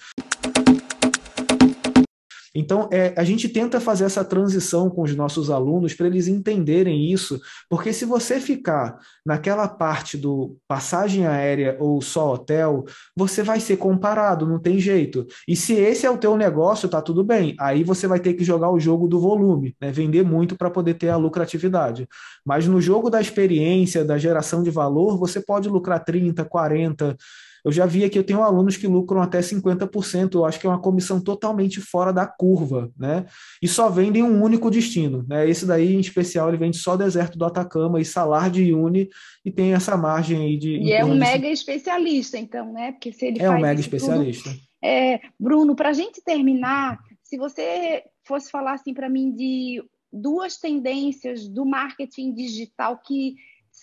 Então, 2.54 2.88
é, 2.92 3.12
a 3.16 3.24
gente 3.24 3.48
tenta 3.48 3.80
fazer 3.80 4.04
essa 4.04 4.24
transição 4.24 4.88
com 4.88 5.02
os 5.02 5.14
nossos 5.16 5.50
alunos 5.50 5.92
para 5.92 6.06
eles 6.06 6.28
entenderem 6.28 7.10
isso, 7.10 7.40
porque 7.68 7.92
se 7.92 8.04
você 8.04 8.38
ficar 8.38 8.96
naquela 9.26 9.66
parte 9.66 10.16
do 10.16 10.56
passagem 10.68 11.26
aérea 11.26 11.76
ou 11.80 12.00
só 12.00 12.34
hotel, 12.34 12.84
você 13.16 13.42
vai 13.42 13.58
ser 13.58 13.76
comparado, 13.76 14.46
não 14.46 14.60
tem 14.60 14.78
jeito. 14.78 15.26
E 15.48 15.56
se 15.56 15.74
esse 15.74 16.06
é 16.06 16.10
o 16.10 16.18
teu 16.18 16.36
negócio, 16.36 16.88
tá 16.88 17.02
tudo 17.02 17.24
bem. 17.24 17.56
Aí 17.58 17.82
você 17.82 18.06
vai 18.06 18.20
ter 18.20 18.34
que 18.34 18.44
jogar 18.44 18.70
o 18.70 18.78
jogo 18.78 19.08
do 19.08 19.18
volume, 19.18 19.74
né? 19.80 19.90
vender 19.90 20.22
muito 20.22 20.56
para 20.56 20.70
poder 20.70 20.94
ter 20.94 21.08
a 21.08 21.16
lucratividade. 21.16 22.06
Mas 22.44 22.68
no 22.68 22.80
jogo 22.80 23.10
da 23.10 23.20
experiência, 23.20 24.04
da 24.04 24.18
geração 24.18 24.62
de 24.62 24.70
valor, 24.70 25.18
você 25.18 25.40
pode 25.40 25.68
lucrar 25.68 26.04
30, 26.04 26.44
40, 26.44 27.16
eu 27.64 27.72
já 27.72 27.86
vi 27.86 28.04
aqui, 28.04 28.18
eu 28.18 28.24
tenho 28.24 28.42
alunos 28.42 28.76
que 28.76 28.86
lucram 28.86 29.22
até 29.22 29.40
50%, 29.40 30.34
eu 30.34 30.44
acho 30.44 30.60
que 30.60 30.66
é 30.66 30.70
uma 30.70 30.80
comissão 30.80 31.20
totalmente 31.20 31.80
fora 31.80 32.12
da 32.12 32.26
curva, 32.26 32.92
né? 32.98 33.24
E 33.62 33.66
só 33.66 33.88
vendem 33.88 34.22
um 34.22 34.42
único 34.42 34.70
destino, 34.70 35.24
né? 35.26 35.48
Esse 35.48 35.64
daí, 35.64 35.94
em 35.94 36.00
especial, 36.00 36.48
ele 36.48 36.58
vende 36.58 36.76
só 36.76 36.96
deserto 36.96 37.38
do 37.38 37.44
Atacama 37.44 38.00
e 38.00 38.04
salar 38.04 38.50
de 38.50 38.64
Iune 38.64 39.08
e 39.44 39.50
tem 39.50 39.72
essa 39.72 39.96
margem 39.96 40.42
aí 40.42 40.58
de... 40.58 40.76
E 40.76 40.92
é 40.92 41.04
um 41.04 41.16
mega 41.16 41.48
especialista, 41.48 42.36
então, 42.36 42.70
né? 42.72 42.92
Porque 42.92 43.12
se 43.12 43.24
ele 43.26 43.40
é 43.40 43.48
um 43.48 43.60
mega 43.60 43.80
especialista. 43.80 44.50
Tudo... 44.50 44.62
É, 44.84 45.20
Bruno, 45.40 45.74
para 45.74 45.88
a 45.88 45.94
gente 45.94 46.22
terminar, 46.22 46.98
se 47.22 47.38
você 47.38 48.02
fosse 48.26 48.50
falar 48.50 48.74
assim 48.74 48.92
para 48.92 49.08
mim 49.08 49.34
de 49.34 49.82
duas 50.12 50.58
tendências 50.58 51.48
do 51.48 51.64
marketing 51.64 52.34
digital 52.34 52.98
que 52.98 53.34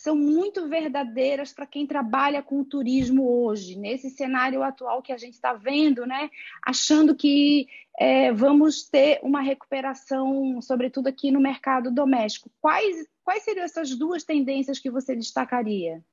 são 0.02 0.16
muito 0.16 0.68
verdadeiras 0.68 1.54
para 1.54 1.68
quem 1.68 1.86
trabalha 1.86 2.42
com 2.42 2.60
o 2.60 2.66
turismo 2.66 3.46
hoje, 3.46 3.78
nesse 3.78 4.10
cenário 4.10 4.64
atual 4.64 5.00
que 5.00 5.14
a 5.14 5.18
gente 5.18 5.36
está 5.36 5.54
vendo, 5.54 6.08
né? 6.08 6.28
Achando 6.66 7.16
que 7.16 7.68
é, 8.00 8.34
vamos 8.34 8.90
ter 8.90 9.20
uma 9.22 9.42
recuperação, 9.42 10.60
sobretudo 10.60 11.06
aqui 11.06 11.30
no 11.30 11.40
mercado 11.40 11.92
doméstico. 11.92 12.50
Quais, 12.60 13.08
quais 13.24 13.44
seriam 13.44 13.64
essas 13.64 13.96
duas 13.96 14.24
tendências 14.24 14.80
que 14.80 14.90
você 14.90 15.16
destacaria? 15.16 16.04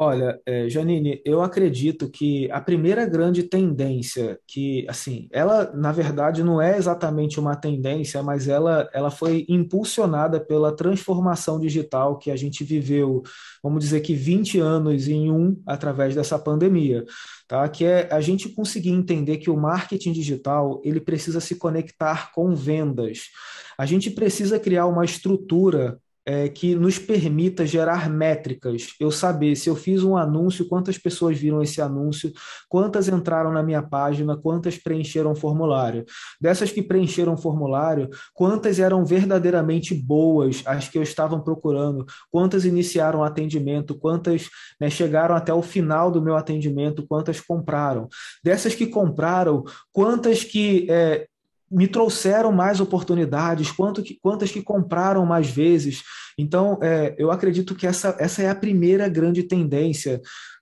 Olha, 0.00 0.40
é, 0.46 0.68
Janine, 0.68 1.20
eu 1.24 1.42
acredito 1.42 2.08
que 2.08 2.48
a 2.52 2.60
primeira 2.60 3.04
grande 3.04 3.42
tendência 3.42 4.38
que, 4.46 4.86
assim, 4.88 5.26
ela 5.32 5.72
na 5.74 5.90
verdade 5.90 6.44
não 6.44 6.62
é 6.62 6.78
exatamente 6.78 7.40
uma 7.40 7.56
tendência, 7.56 8.22
mas 8.22 8.46
ela, 8.46 8.88
ela 8.92 9.10
foi 9.10 9.44
impulsionada 9.48 10.38
pela 10.38 10.70
transformação 10.70 11.58
digital 11.58 12.16
que 12.16 12.30
a 12.30 12.36
gente 12.36 12.62
viveu, 12.62 13.24
vamos 13.60 13.82
dizer 13.82 14.00
que 14.00 14.14
20 14.14 14.60
anos 14.60 15.08
em 15.08 15.32
um 15.32 15.60
através 15.66 16.14
dessa 16.14 16.38
pandemia, 16.38 17.04
tá? 17.48 17.68
Que 17.68 17.84
é 17.84 18.08
a 18.12 18.20
gente 18.20 18.50
conseguir 18.50 18.90
entender 18.90 19.38
que 19.38 19.50
o 19.50 19.56
marketing 19.56 20.12
digital 20.12 20.80
ele 20.84 21.00
precisa 21.00 21.40
se 21.40 21.56
conectar 21.56 22.30
com 22.32 22.54
vendas. 22.54 23.30
A 23.76 23.84
gente 23.84 24.12
precisa 24.12 24.60
criar 24.60 24.86
uma 24.86 25.04
estrutura 25.04 25.98
é, 26.28 26.46
que 26.46 26.74
nos 26.74 26.98
permita 26.98 27.64
gerar 27.64 28.10
métricas. 28.10 28.88
Eu 29.00 29.10
saber 29.10 29.56
se 29.56 29.70
eu 29.70 29.74
fiz 29.74 30.02
um 30.04 30.14
anúncio, 30.14 30.68
quantas 30.68 30.98
pessoas 30.98 31.38
viram 31.38 31.62
esse 31.62 31.80
anúncio, 31.80 32.30
quantas 32.68 33.08
entraram 33.08 33.50
na 33.50 33.62
minha 33.62 33.82
página, 33.82 34.36
quantas 34.36 34.76
preencheram 34.76 35.32
o 35.32 35.34
formulário. 35.34 36.04
Dessas 36.38 36.70
que 36.70 36.82
preencheram 36.82 37.32
o 37.32 37.38
formulário, 37.38 38.10
quantas 38.34 38.78
eram 38.78 39.06
verdadeiramente 39.06 39.94
boas, 39.94 40.62
as 40.66 40.86
que 40.86 40.98
eu 40.98 41.02
estava 41.02 41.40
procurando, 41.40 42.04
quantas 42.30 42.66
iniciaram 42.66 43.20
o 43.20 43.24
atendimento, 43.24 43.98
quantas 43.98 44.50
né, 44.78 44.90
chegaram 44.90 45.34
até 45.34 45.54
o 45.54 45.62
final 45.62 46.10
do 46.10 46.20
meu 46.20 46.36
atendimento, 46.36 47.06
quantas 47.06 47.40
compraram. 47.40 48.06
Dessas 48.44 48.74
que 48.74 48.86
compraram, 48.86 49.64
quantas 49.90 50.44
que 50.44 50.86
é, 50.90 51.26
me 51.70 51.86
trouxeram 51.86 52.50
mais 52.52 52.80
oportunidades, 52.80 53.70
quanto 53.70 54.02
que, 54.02 54.18
quantas 54.20 54.50
que 54.50 54.62
compraram 54.62 55.24
mais 55.26 55.50
vezes. 55.50 56.02
Então, 56.36 56.78
é, 56.82 57.14
eu 57.18 57.30
acredito 57.30 57.74
que 57.74 57.86
essa, 57.86 58.16
essa 58.18 58.42
é 58.42 58.48
a 58.48 58.54
primeira 58.54 59.08
grande 59.08 59.42
tendência 59.42 60.20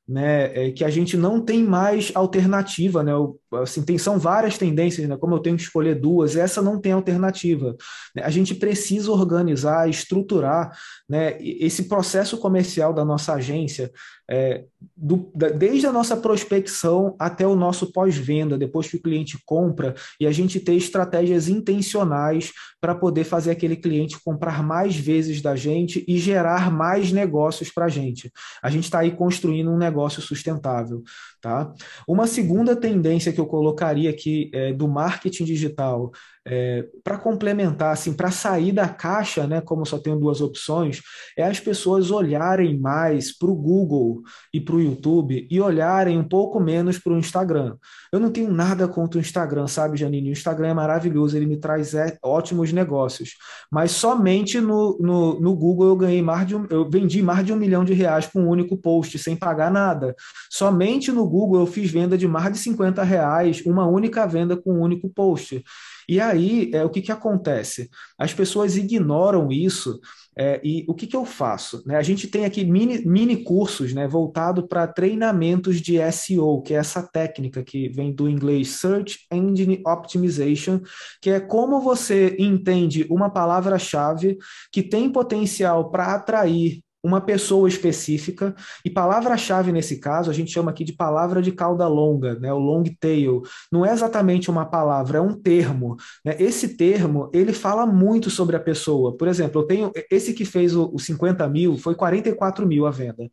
né, 0.08 0.66
é 0.66 0.70
que 0.70 0.84
a 0.84 0.90
gente 0.90 1.16
não 1.16 1.40
tem 1.40 1.64
mais 1.64 2.12
alternativa, 2.14 3.02
né? 3.02 3.12
Assim, 3.54 3.82
tem, 3.82 3.98
são 3.98 4.18
várias 4.18 4.56
tendências, 4.56 5.08
né? 5.08 5.16
Como 5.16 5.34
eu 5.34 5.40
tenho 5.40 5.56
que 5.56 5.62
escolher 5.62 5.96
duas, 5.96 6.36
essa 6.36 6.62
não 6.62 6.80
tem 6.80 6.92
alternativa. 6.92 7.74
Né? 8.14 8.22
A 8.22 8.30
gente 8.30 8.54
precisa 8.54 9.10
organizar, 9.10 9.88
estruturar, 9.88 10.70
né, 11.08 11.36
esse 11.40 11.84
processo 11.84 12.38
comercial 12.38 12.92
da 12.92 13.04
nossa 13.04 13.34
agência, 13.34 13.90
é, 14.28 14.64
do, 14.96 15.30
da, 15.34 15.48
desde 15.48 15.86
a 15.86 15.92
nossa 15.92 16.16
prospecção 16.16 17.16
até 17.18 17.46
o 17.46 17.56
nosso 17.56 17.92
pós-venda, 17.92 18.58
depois 18.58 18.88
que 18.88 18.96
o 18.96 19.02
cliente 19.02 19.38
compra, 19.44 19.94
e 20.20 20.26
a 20.26 20.32
gente 20.32 20.60
ter 20.60 20.74
estratégias 20.74 21.48
intencionais 21.48 22.52
para 22.80 22.94
poder 22.94 23.24
fazer 23.24 23.50
aquele 23.50 23.76
cliente 23.76 24.20
comprar 24.22 24.62
mais 24.62 24.96
vezes 24.96 25.40
da 25.40 25.56
gente 25.56 26.04
e 26.06 26.18
gerar 26.18 26.70
mais 26.70 27.12
negócios 27.12 27.70
para 27.72 27.86
a 27.86 27.88
gente. 27.88 28.32
A 28.62 28.70
gente 28.70 28.84
está 28.84 29.00
aí 29.00 29.10
construindo 29.10 29.70
um 29.70 29.78
negócio 29.78 29.95
sustentável. 30.20 31.02
Tá? 31.40 31.72
Uma 32.06 32.26
segunda 32.26 32.76
tendência 32.76 33.32
que 33.32 33.40
eu 33.40 33.46
colocaria 33.46 34.10
aqui 34.10 34.50
é, 34.52 34.72
do 34.72 34.88
marketing 34.88 35.44
digital, 35.44 36.10
é, 36.46 36.86
para 37.02 37.18
complementar, 37.18 37.92
assim, 37.92 38.12
para 38.12 38.30
sair 38.30 38.70
da 38.70 38.88
caixa, 38.88 39.46
né, 39.46 39.60
como 39.60 39.84
só 39.84 39.98
tenho 39.98 40.18
duas 40.18 40.40
opções, 40.40 41.02
é 41.36 41.42
as 41.42 41.58
pessoas 41.58 42.12
olharem 42.12 42.78
mais 42.78 43.36
para 43.36 43.50
o 43.50 43.54
Google 43.54 44.22
e 44.54 44.60
para 44.60 44.76
o 44.76 44.80
YouTube 44.80 45.46
e 45.50 45.60
olharem 45.60 46.16
um 46.16 46.26
pouco 46.26 46.60
menos 46.60 46.98
para 46.98 47.12
o 47.12 47.18
Instagram. 47.18 47.76
Eu 48.12 48.20
não 48.20 48.30
tenho 48.30 48.52
nada 48.52 48.86
contra 48.86 49.18
o 49.18 49.20
Instagram, 49.20 49.66
sabe, 49.66 49.96
Janine? 49.96 50.30
O 50.30 50.32
Instagram 50.32 50.68
é 50.68 50.74
maravilhoso, 50.74 51.36
ele 51.36 51.46
me 51.46 51.56
traz 51.56 51.94
é, 51.94 52.16
ótimos 52.22 52.72
negócios, 52.72 53.34
mas 53.70 53.90
somente 53.90 54.60
no, 54.60 54.96
no, 55.00 55.40
no 55.40 55.56
Google 55.56 55.88
eu 55.88 55.96
ganhei 55.96 56.22
mais 56.22 56.46
de 56.46 56.54
um, 56.54 56.66
eu 56.70 56.88
vendi 56.88 57.22
mais 57.22 57.44
de 57.44 57.52
um 57.52 57.56
milhão 57.56 57.84
de 57.84 57.92
reais 57.92 58.26
com 58.26 58.42
um 58.42 58.48
único 58.48 58.76
post, 58.76 59.18
sem 59.18 59.34
pagar 59.34 59.70
nada. 59.70 60.14
Somente 60.48 61.10
no 61.10 61.28
Google 61.28 61.60
eu 61.60 61.66
fiz 61.66 61.90
venda 61.90 62.16
de 62.16 62.28
mais 62.28 62.52
de 62.52 62.58
50 62.58 63.02
reais, 63.02 63.62
uma 63.66 63.86
única 63.86 64.24
venda 64.26 64.56
com 64.56 64.74
um 64.74 64.80
único 64.80 65.08
post. 65.08 65.64
E 66.08 66.20
aí, 66.20 66.70
é, 66.72 66.84
o 66.84 66.90
que, 66.90 67.02
que 67.02 67.12
acontece? 67.12 67.90
As 68.18 68.32
pessoas 68.32 68.76
ignoram 68.76 69.50
isso 69.50 70.00
é, 70.38 70.60
e 70.62 70.84
o 70.86 70.94
que, 70.94 71.06
que 71.06 71.16
eu 71.16 71.24
faço? 71.24 71.82
Né? 71.86 71.96
A 71.96 72.02
gente 72.02 72.28
tem 72.28 72.44
aqui 72.44 72.64
mini, 72.64 73.06
mini 73.06 73.42
cursos 73.42 73.94
né, 73.94 74.06
voltado 74.06 74.68
para 74.68 74.86
treinamentos 74.86 75.80
de 75.80 75.98
SEO, 76.12 76.60
que 76.60 76.74
é 76.74 76.76
essa 76.76 77.02
técnica 77.02 77.64
que 77.64 77.88
vem 77.88 78.12
do 78.12 78.28
inglês 78.28 78.68
Search 78.68 79.20
Engine 79.32 79.82
Optimization, 79.86 80.80
que 81.22 81.30
é 81.30 81.40
como 81.40 81.80
você 81.80 82.36
entende 82.38 83.06
uma 83.08 83.30
palavra-chave 83.30 84.36
que 84.70 84.82
tem 84.82 85.10
potencial 85.10 85.90
para 85.90 86.14
atrair 86.14 86.82
uma 87.06 87.20
pessoa 87.20 87.68
específica, 87.68 88.54
e 88.84 88.90
palavra-chave 88.90 89.70
nesse 89.70 90.00
caso 90.00 90.28
a 90.28 90.34
gente 90.34 90.50
chama 90.50 90.72
aqui 90.72 90.82
de 90.82 90.92
palavra 90.92 91.40
de 91.40 91.52
cauda 91.52 91.86
longa, 91.86 92.34
né, 92.40 92.52
o 92.52 92.58
long 92.58 92.82
tail. 92.98 93.42
Não 93.70 93.86
é 93.86 93.92
exatamente 93.92 94.50
uma 94.50 94.64
palavra, 94.66 95.18
é 95.18 95.20
um 95.20 95.32
termo. 95.32 95.96
Né? 96.24 96.34
Esse 96.40 96.76
termo, 96.76 97.30
ele 97.32 97.52
fala 97.52 97.86
muito 97.86 98.28
sobre 98.28 98.56
a 98.56 98.60
pessoa. 98.60 99.16
Por 99.16 99.28
exemplo, 99.28 99.62
eu 99.62 99.66
tenho, 99.66 99.92
esse 100.10 100.34
que 100.34 100.44
fez 100.44 100.74
o, 100.74 100.90
o 100.92 100.98
50 100.98 101.48
mil, 101.48 101.78
foi 101.78 101.94
44 101.94 102.66
mil 102.66 102.86
a 102.86 102.90
venda. 102.90 103.30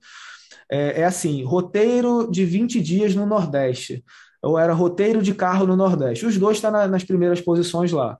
É, 0.71 1.01
é 1.01 1.05
assim, 1.05 1.43
roteiro 1.43 2.29
de 2.29 2.45
20 2.45 2.79
dias 2.79 3.15
no 3.15 3.25
Nordeste, 3.25 4.03
ou 4.41 4.59
era 4.59 4.73
roteiro 4.73 5.21
de 5.21 5.33
carro 5.33 5.65
no 5.65 5.75
Nordeste. 5.75 6.25
Os 6.25 6.37
dois 6.37 6.57
estão 6.57 6.71
tá 6.71 6.79
na, 6.79 6.87
nas 6.87 7.03
primeiras 7.03 7.41
posições 7.41 7.91
lá. 7.91 8.17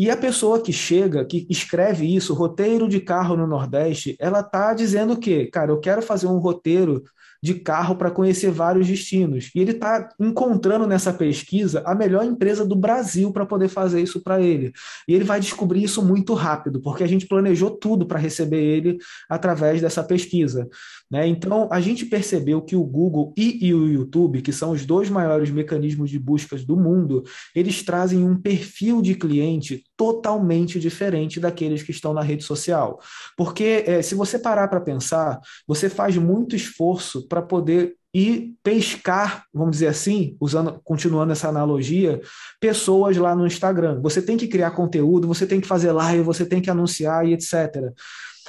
E 0.00 0.08
a 0.08 0.16
pessoa 0.16 0.62
que 0.62 0.72
chega, 0.72 1.26
que 1.26 1.46
escreve 1.50 2.06
isso, 2.16 2.32
roteiro 2.32 2.88
de 2.88 3.00
carro 3.00 3.36
no 3.36 3.46
Nordeste, 3.46 4.16
ela 4.18 4.40
está 4.40 4.72
dizendo 4.72 5.12
o 5.12 5.18
quê? 5.18 5.44
Cara, 5.44 5.72
eu 5.72 5.78
quero 5.78 6.00
fazer 6.00 6.26
um 6.26 6.38
roteiro 6.38 7.04
de 7.42 7.54
carro 7.54 7.96
para 7.96 8.10
conhecer 8.10 8.50
vários 8.50 8.86
destinos. 8.86 9.50
E 9.54 9.60
ele 9.60 9.72
está 9.72 10.10
encontrando 10.18 10.86
nessa 10.86 11.12
pesquisa 11.12 11.82
a 11.86 11.94
melhor 11.94 12.24
empresa 12.24 12.66
do 12.66 12.76
Brasil 12.76 13.32
para 13.32 13.46
poder 13.46 13.68
fazer 13.68 14.00
isso 14.02 14.22
para 14.22 14.40
ele. 14.40 14.72
E 15.08 15.14
ele 15.14 15.24
vai 15.24 15.40
descobrir 15.40 15.82
isso 15.82 16.02
muito 16.02 16.34
rápido, 16.34 16.80
porque 16.80 17.02
a 17.02 17.06
gente 17.06 17.26
planejou 17.26 17.70
tudo 17.70 18.06
para 18.06 18.18
receber 18.18 18.62
ele 18.62 18.98
através 19.28 19.80
dessa 19.80 20.02
pesquisa. 20.02 20.68
Né? 21.10 21.26
Então, 21.26 21.68
a 21.72 21.80
gente 21.80 22.04
percebeu 22.06 22.60
que 22.60 22.76
o 22.76 22.84
Google 22.84 23.32
e, 23.36 23.66
e 23.66 23.74
o 23.74 23.88
YouTube, 23.88 24.42
que 24.42 24.52
são 24.52 24.72
os 24.72 24.84
dois 24.84 25.08
maiores 25.08 25.50
mecanismos 25.50 26.10
de 26.10 26.18
buscas 26.18 26.64
do 26.64 26.76
mundo, 26.76 27.24
eles 27.54 27.82
trazem 27.82 28.22
um 28.22 28.36
perfil 28.36 29.00
de 29.00 29.14
cliente 29.14 29.82
totalmente 30.00 30.80
diferente 30.80 31.38
daqueles 31.38 31.82
que 31.82 31.90
estão 31.90 32.14
na 32.14 32.22
rede 32.22 32.42
social. 32.42 32.98
Porque 33.36 33.84
é, 33.86 34.00
se 34.00 34.14
você 34.14 34.38
parar 34.38 34.66
para 34.66 34.80
pensar, 34.80 35.38
você 35.68 35.90
faz 35.90 36.16
muito 36.16 36.56
esforço 36.56 37.28
para 37.28 37.42
poder 37.42 37.96
ir 38.14 38.54
pescar, 38.62 39.44
vamos 39.52 39.72
dizer 39.72 39.88
assim, 39.88 40.38
usando, 40.40 40.80
continuando 40.82 41.32
essa 41.32 41.50
analogia, 41.50 42.18
pessoas 42.58 43.18
lá 43.18 43.36
no 43.36 43.46
Instagram. 43.46 44.00
Você 44.00 44.22
tem 44.22 44.38
que 44.38 44.48
criar 44.48 44.70
conteúdo, 44.70 45.28
você 45.28 45.46
tem 45.46 45.60
que 45.60 45.68
fazer 45.68 45.92
live, 45.92 46.22
você 46.22 46.46
tem 46.46 46.62
que 46.62 46.70
anunciar 46.70 47.28
e 47.28 47.34
etc. 47.34 47.92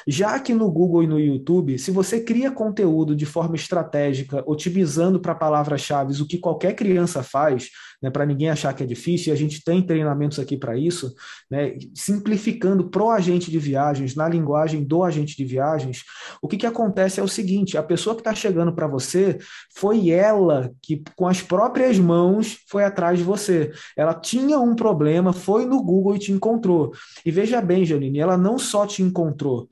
Já 0.08 0.40
que 0.40 0.54
no 0.54 0.72
Google 0.72 1.04
e 1.04 1.08
no 1.08 1.20
YouTube, 1.20 1.78
se 1.78 1.92
você 1.92 2.22
cria 2.22 2.50
conteúdo 2.50 3.14
de 3.14 3.26
forma 3.26 3.58
estratégica, 3.58 4.42
otimizando 4.48 5.20
para 5.20 5.36
palavras-chave 5.36 6.20
o 6.22 6.26
que 6.26 6.38
qualquer 6.38 6.76
criança 6.76 7.22
faz, 7.22 7.70
né, 8.02 8.10
para 8.10 8.26
ninguém 8.26 8.50
achar 8.50 8.74
que 8.74 8.84
é 8.84 8.86
difícil, 8.86 9.32
e 9.32 9.36
a 9.36 9.38
gente 9.38 9.64
tem 9.64 9.82
treinamentos 9.82 10.40
aqui 10.40 10.58
para 10.58 10.78
isso, 10.78 11.14
né, 11.50 11.76
simplificando 11.94 12.90
para 12.90 13.04
o 13.04 13.10
agente 13.10 13.52
de 13.52 13.60
viagens, 13.60 14.16
na 14.16 14.28
linguagem 14.28 14.84
do 14.84 15.04
agente 15.04 15.36
de 15.38 15.46
viagens, 15.46 16.04
o 16.42 16.48
que, 16.48 16.58
que 16.58 16.66
acontece 16.66 17.20
é 17.20 17.24
o 17.24 17.28
seguinte: 17.28 17.78
a 17.78 17.84
pessoa 17.84 18.16
que 18.16 18.22
está 18.22 18.34
chegando 18.34 18.74
para 18.74 18.88
você 18.88 19.38
foi 19.76 20.10
ela 20.10 20.72
que, 20.82 21.04
com 21.16 21.28
as 21.28 21.42
próprias 21.42 22.00
mãos, 22.00 22.58
foi 22.68 22.84
atrás 22.84 23.20
de 23.20 23.24
você. 23.24 23.72
Ela 23.96 24.14
tinha 24.14 24.60
um 24.60 24.76
problema, 24.76 25.34
foi 25.34 25.66
no 25.66 25.82
Google 25.84 26.16
e 26.16 26.20
te 26.20 26.32
encontrou. 26.32 26.92
E 27.26 27.32
veja 27.32 27.62
bem, 27.62 27.86
Janine, 27.86 28.20
ela 28.20 28.38
não 28.38 28.58
só 28.58 28.86
te 28.86 29.04
encontrou, 29.04 29.70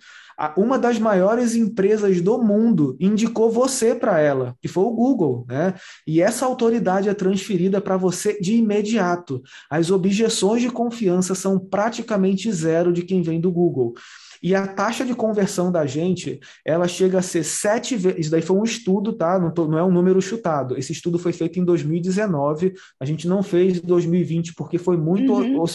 uma 0.56 0.80
das 0.80 0.98
maiores 0.98 1.56
empresas 1.56 2.22
do 2.22 2.42
mundo 2.42 2.96
indicou 3.00 3.52
você 3.52 3.94
para 3.94 4.20
ela, 4.20 4.56
que 4.62 4.68
foi 4.68 4.84
o 4.84 4.92
Google, 4.92 5.46
né? 5.48 5.74
E 6.08 6.22
essa 6.22 6.46
autoridade 6.46 7.10
é 7.10 7.14
transferida 7.14 7.82
para 7.82 7.98
você 7.98 8.40
de 8.40 8.56
imediato. 8.56 9.42
As 9.70 9.92
objeções 9.92 10.62
de 10.62 10.70
confiança 10.70 11.36
são 11.36 11.60
praticamente 11.60 12.52
zero 12.52 12.94
de 12.94 13.02
quem 13.02 13.22
vem 13.22 13.42
do 13.42 13.52
Google. 13.52 13.94
E 14.42 14.56
a 14.56 14.66
taxa 14.66 15.04
de 15.04 15.14
conversão 15.14 15.70
da 15.70 15.86
gente, 15.86 16.40
ela 16.66 16.88
chega 16.88 17.20
a 17.20 17.22
ser 17.22 17.44
sete 17.44 17.98
vezes. 17.98 18.20
Isso 18.22 18.32
daí 18.32 18.42
foi 18.42 18.56
um 18.56 18.64
estudo, 18.64 19.12
tá? 19.12 19.38
Não, 19.38 19.52
tô, 19.52 19.68
não, 19.68 19.78
é 19.78 19.84
um 19.84 19.92
número 19.92 20.22
chutado. 20.22 20.78
Esse 20.78 20.94
estudo 20.94 21.20
foi 21.20 21.34
feito 21.34 21.60
em 21.60 21.66
2019. 21.66 22.74
A 23.00 23.06
gente 23.06 23.28
não 23.28 23.44
fez 23.44 23.80
em 23.80 23.86
2020 23.86 24.54
porque 24.54 24.78
foi 24.78 24.96
muito. 24.96 25.34
Uhum 25.34 25.66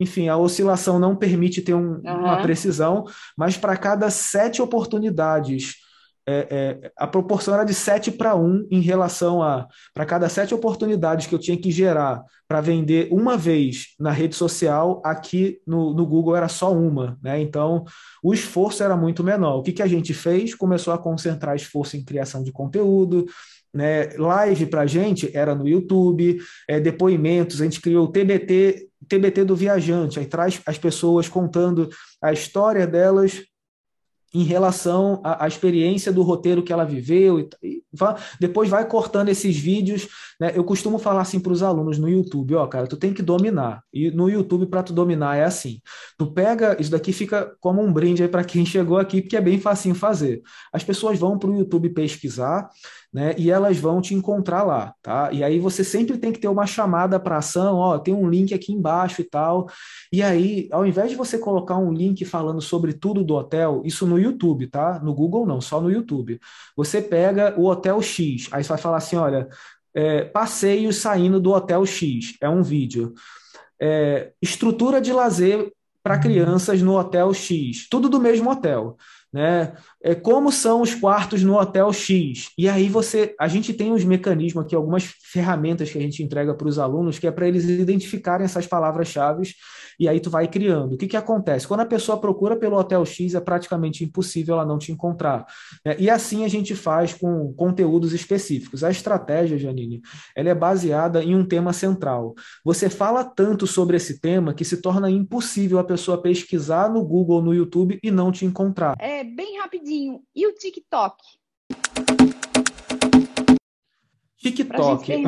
enfim, 0.00 0.28
a 0.28 0.36
oscilação 0.36 0.98
não 0.98 1.16
permite 1.16 1.62
ter 1.62 1.74
um, 1.74 1.94
uhum. 1.94 2.02
uma 2.04 2.42
precisão, 2.42 3.04
mas 3.36 3.56
para 3.56 3.76
cada 3.76 4.10
sete 4.10 4.60
oportunidades, 4.60 5.83
é, 6.26 6.80
é, 6.82 6.92
a 6.96 7.06
proporção 7.06 7.52
era 7.52 7.64
de 7.64 7.74
sete 7.74 8.10
para 8.10 8.34
um 8.34 8.66
em 8.70 8.80
relação 8.80 9.42
a 9.42 9.68
para 9.92 10.06
cada 10.06 10.28
sete 10.28 10.54
oportunidades 10.54 11.26
que 11.26 11.34
eu 11.34 11.38
tinha 11.38 11.56
que 11.56 11.70
gerar 11.70 12.24
para 12.48 12.60
vender 12.60 13.08
uma 13.10 13.36
vez 13.36 13.94
na 13.98 14.10
rede 14.10 14.34
social, 14.34 15.02
aqui 15.04 15.58
no, 15.66 15.92
no 15.92 16.06
Google 16.06 16.36
era 16.36 16.48
só 16.48 16.72
uma, 16.72 17.18
né? 17.22 17.40
Então 17.40 17.84
o 18.22 18.32
esforço 18.32 18.82
era 18.82 18.96
muito 18.96 19.22
menor. 19.22 19.58
O 19.58 19.62
que, 19.62 19.72
que 19.72 19.82
a 19.82 19.86
gente 19.86 20.14
fez? 20.14 20.54
Começou 20.54 20.94
a 20.94 20.98
concentrar 20.98 21.56
esforço 21.56 21.96
em 21.96 22.04
criação 22.04 22.42
de 22.42 22.52
conteúdo, 22.52 23.26
né? 23.72 24.08
Live 24.16 24.66
para 24.66 24.82
a 24.82 24.86
gente 24.86 25.30
era 25.36 25.54
no 25.54 25.68
YouTube, 25.68 26.38
é, 26.68 26.80
depoimentos, 26.80 27.60
a 27.60 27.64
gente 27.64 27.80
criou 27.80 28.06
o 28.06 28.12
TBT 28.12 28.88
TBT 29.06 29.44
do 29.44 29.54
viajante, 29.54 30.18
aí 30.18 30.24
traz 30.24 30.62
as 30.64 30.78
pessoas 30.78 31.28
contando 31.28 31.90
a 32.22 32.32
história 32.32 32.86
delas 32.86 33.42
em 34.34 34.42
relação 34.42 35.20
à, 35.22 35.44
à, 35.44 35.48
experiência 35.48 36.12
do 36.12 36.22
roteiro 36.22 36.62
que 36.62 36.72
ela 36.72 36.84
viveu. 36.84 37.38
E, 37.38 37.48
e 37.62 37.82
depois 38.40 38.68
vai 38.68 38.84
cortando 38.86 39.28
esses 39.28 39.56
vídeos. 39.56 40.08
Né? 40.40 40.52
Eu 40.54 40.64
costumo 40.64 40.98
falar 40.98 41.20
assim 41.20 41.38
para 41.38 41.52
os 41.52 41.62
alunos 41.62 41.98
no 41.98 42.08
YouTube, 42.08 42.56
ó, 42.56 42.66
cara, 42.66 42.88
tu 42.88 42.96
tem 42.96 43.14
que 43.14 43.22
dominar. 43.22 43.82
E 43.92 44.10
no 44.10 44.28
YouTube, 44.28 44.66
para 44.66 44.82
tu 44.82 44.92
dominar, 44.92 45.36
é 45.36 45.44
assim. 45.44 45.80
Tu 46.18 46.26
pega, 46.32 46.76
isso 46.80 46.90
daqui 46.90 47.12
fica 47.12 47.54
como 47.60 47.80
um 47.80 47.92
brinde 47.92 48.24
aí 48.24 48.28
para 48.28 48.42
quem 48.42 48.66
chegou 48.66 48.98
aqui, 48.98 49.22
porque 49.22 49.36
é 49.36 49.40
bem 49.40 49.60
facinho 49.60 49.94
fazer. 49.94 50.42
As 50.72 50.82
pessoas 50.82 51.16
vão 51.16 51.38
para 51.38 51.50
o 51.50 51.56
YouTube 51.56 51.90
pesquisar, 51.90 52.68
né? 53.14 53.32
E 53.38 53.48
elas 53.48 53.78
vão 53.78 54.00
te 54.00 54.12
encontrar 54.12 54.64
lá, 54.64 54.92
tá? 55.00 55.30
E 55.32 55.44
aí 55.44 55.60
você 55.60 55.84
sempre 55.84 56.18
tem 56.18 56.32
que 56.32 56.40
ter 56.40 56.48
uma 56.48 56.66
chamada 56.66 57.20
para 57.20 57.38
ação, 57.38 57.76
ó, 57.76 57.96
tem 57.96 58.12
um 58.12 58.28
link 58.28 58.52
aqui 58.52 58.72
embaixo 58.72 59.20
e 59.20 59.24
tal. 59.24 59.68
E 60.12 60.20
aí, 60.20 60.68
ao 60.72 60.84
invés 60.84 61.10
de 61.10 61.16
você 61.16 61.38
colocar 61.38 61.78
um 61.78 61.92
link 61.92 62.24
falando 62.24 62.60
sobre 62.60 62.92
tudo 62.92 63.22
do 63.22 63.34
hotel, 63.36 63.82
isso 63.84 64.04
no 64.04 64.18
YouTube, 64.18 64.66
tá? 64.66 64.98
No 64.98 65.14
Google 65.14 65.46
não, 65.46 65.60
só 65.60 65.80
no 65.80 65.92
YouTube. 65.92 66.40
Você 66.76 67.00
pega 67.00 67.54
o 67.56 67.66
Hotel 67.66 68.02
X, 68.02 68.48
aí 68.50 68.64
você 68.64 68.70
vai 68.70 68.78
falar 68.78 68.96
assim, 68.96 69.14
olha, 69.14 69.48
é, 69.94 70.24
passeios 70.24 70.96
saindo 70.96 71.38
do 71.38 71.52
Hotel 71.52 71.86
X, 71.86 72.34
é 72.40 72.48
um 72.48 72.62
vídeo. 72.64 73.14
é, 73.80 74.32
estrutura 74.42 75.00
de 75.00 75.12
lazer 75.12 75.70
para 76.02 76.18
crianças 76.18 76.82
no 76.82 76.98
hotel 76.98 77.32
X, 77.32 77.88
tudo 77.88 78.08
do 78.08 78.20
mesmo 78.20 78.50
hotel 78.50 78.96
né? 79.34 79.72
É, 80.04 80.14
como 80.14 80.52
são 80.52 80.82
os 80.82 80.94
quartos 80.94 81.42
no 81.42 81.58
hotel 81.58 81.90
X? 81.90 82.50
E 82.58 82.68
aí 82.68 82.90
você, 82.90 83.34
a 83.40 83.48
gente 83.48 83.72
tem 83.72 83.90
os 83.90 84.04
mecanismos 84.04 84.62
aqui, 84.62 84.76
algumas 84.76 85.04
ferramentas 85.04 85.90
que 85.90 85.96
a 85.96 86.00
gente 86.00 86.22
entrega 86.22 86.54
para 86.54 86.68
os 86.68 86.78
alunos, 86.78 87.18
que 87.18 87.26
é 87.26 87.30
para 87.30 87.48
eles 87.48 87.64
identificarem 87.64 88.44
essas 88.44 88.66
palavras-chave 88.66 89.54
e 89.98 90.08
aí 90.08 90.20
tu 90.20 90.28
vai 90.28 90.46
criando. 90.46 90.94
O 90.94 90.98
que, 90.98 91.06
que 91.06 91.16
acontece? 91.16 91.66
Quando 91.66 91.80
a 91.80 91.86
pessoa 91.86 92.20
procura 92.20 92.56
pelo 92.56 92.76
hotel 92.76 93.04
X, 93.06 93.34
é 93.34 93.40
praticamente 93.40 94.04
impossível 94.04 94.56
ela 94.56 94.66
não 94.66 94.78
te 94.78 94.92
encontrar. 94.92 95.46
Né? 95.84 95.96
E 95.98 96.10
assim 96.10 96.44
a 96.44 96.48
gente 96.48 96.74
faz 96.74 97.14
com 97.14 97.52
conteúdos 97.54 98.12
específicos. 98.12 98.84
A 98.84 98.90
estratégia, 98.90 99.56
Janine, 99.56 100.02
ela 100.36 100.50
é 100.50 100.54
baseada 100.54 101.22
em 101.22 101.34
um 101.34 101.46
tema 101.46 101.72
central. 101.72 102.34
Você 102.64 102.90
fala 102.90 103.24
tanto 103.24 103.66
sobre 103.66 103.96
esse 103.96 104.20
tema 104.20 104.52
que 104.52 104.64
se 104.64 104.82
torna 104.82 105.10
impossível 105.10 105.78
a 105.78 105.84
pessoa 105.84 106.20
pesquisar 106.20 106.90
no 106.90 107.02
Google, 107.04 107.42
no 107.42 107.54
YouTube 107.54 107.98
e 108.02 108.10
não 108.10 108.30
te 108.30 108.44
encontrar. 108.44 108.96
É 108.98 109.24
bem 109.24 109.58
rapidinho. 109.60 109.93
E 110.34 110.46
o 110.46 110.52
TikTok? 110.52 111.16
TikTok. 114.36 115.22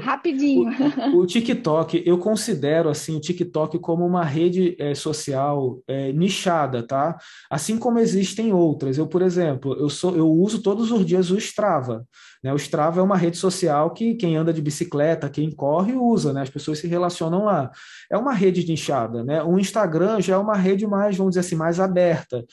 rapidinho. 0.00 0.70
O, 1.12 1.18
o, 1.18 1.26
TikTok, 1.26 2.02
eu 2.06 2.16
considero 2.16 2.88
assim 2.88 3.16
o 3.16 3.20
TikTok 3.20 3.78
como 3.80 4.06
uma 4.06 4.24
rede 4.24 4.74
é, 4.78 4.94
social 4.94 5.82
é, 5.86 6.12
nichada, 6.12 6.82
tá? 6.82 7.18
Assim 7.50 7.76
como 7.76 7.98
existem 7.98 8.52
outras. 8.52 8.96
Eu, 8.96 9.06
por 9.06 9.20
exemplo, 9.20 9.76
eu 9.78 9.90
sou, 9.90 10.16
eu 10.16 10.30
uso 10.30 10.62
todos 10.62 10.90
os 10.90 11.04
dias 11.04 11.30
o 11.30 11.36
Strava. 11.36 12.06
Né? 12.42 12.52
O 12.52 12.56
Strava 12.56 13.00
é 13.00 13.02
uma 13.02 13.16
rede 13.16 13.36
social 13.36 13.92
que 13.92 14.14
quem 14.14 14.36
anda 14.36 14.52
de 14.52 14.62
bicicleta, 14.62 15.28
quem 15.28 15.50
corre, 15.50 15.92
usa, 15.92 16.32
né? 16.32 16.42
As 16.42 16.50
pessoas 16.50 16.78
se 16.78 16.86
relacionam 16.86 17.44
lá. 17.44 17.70
É 18.10 18.16
uma 18.16 18.32
rede 18.32 18.66
nichada, 18.66 19.22
né? 19.22 19.42
O 19.42 19.58
Instagram 19.58 20.20
já 20.20 20.34
é 20.34 20.38
uma 20.38 20.56
rede 20.56 20.86
mais, 20.86 21.16
vamos 21.16 21.32
dizer 21.32 21.40
assim, 21.40 21.56
mais 21.56 21.78
aberta. 21.78 22.44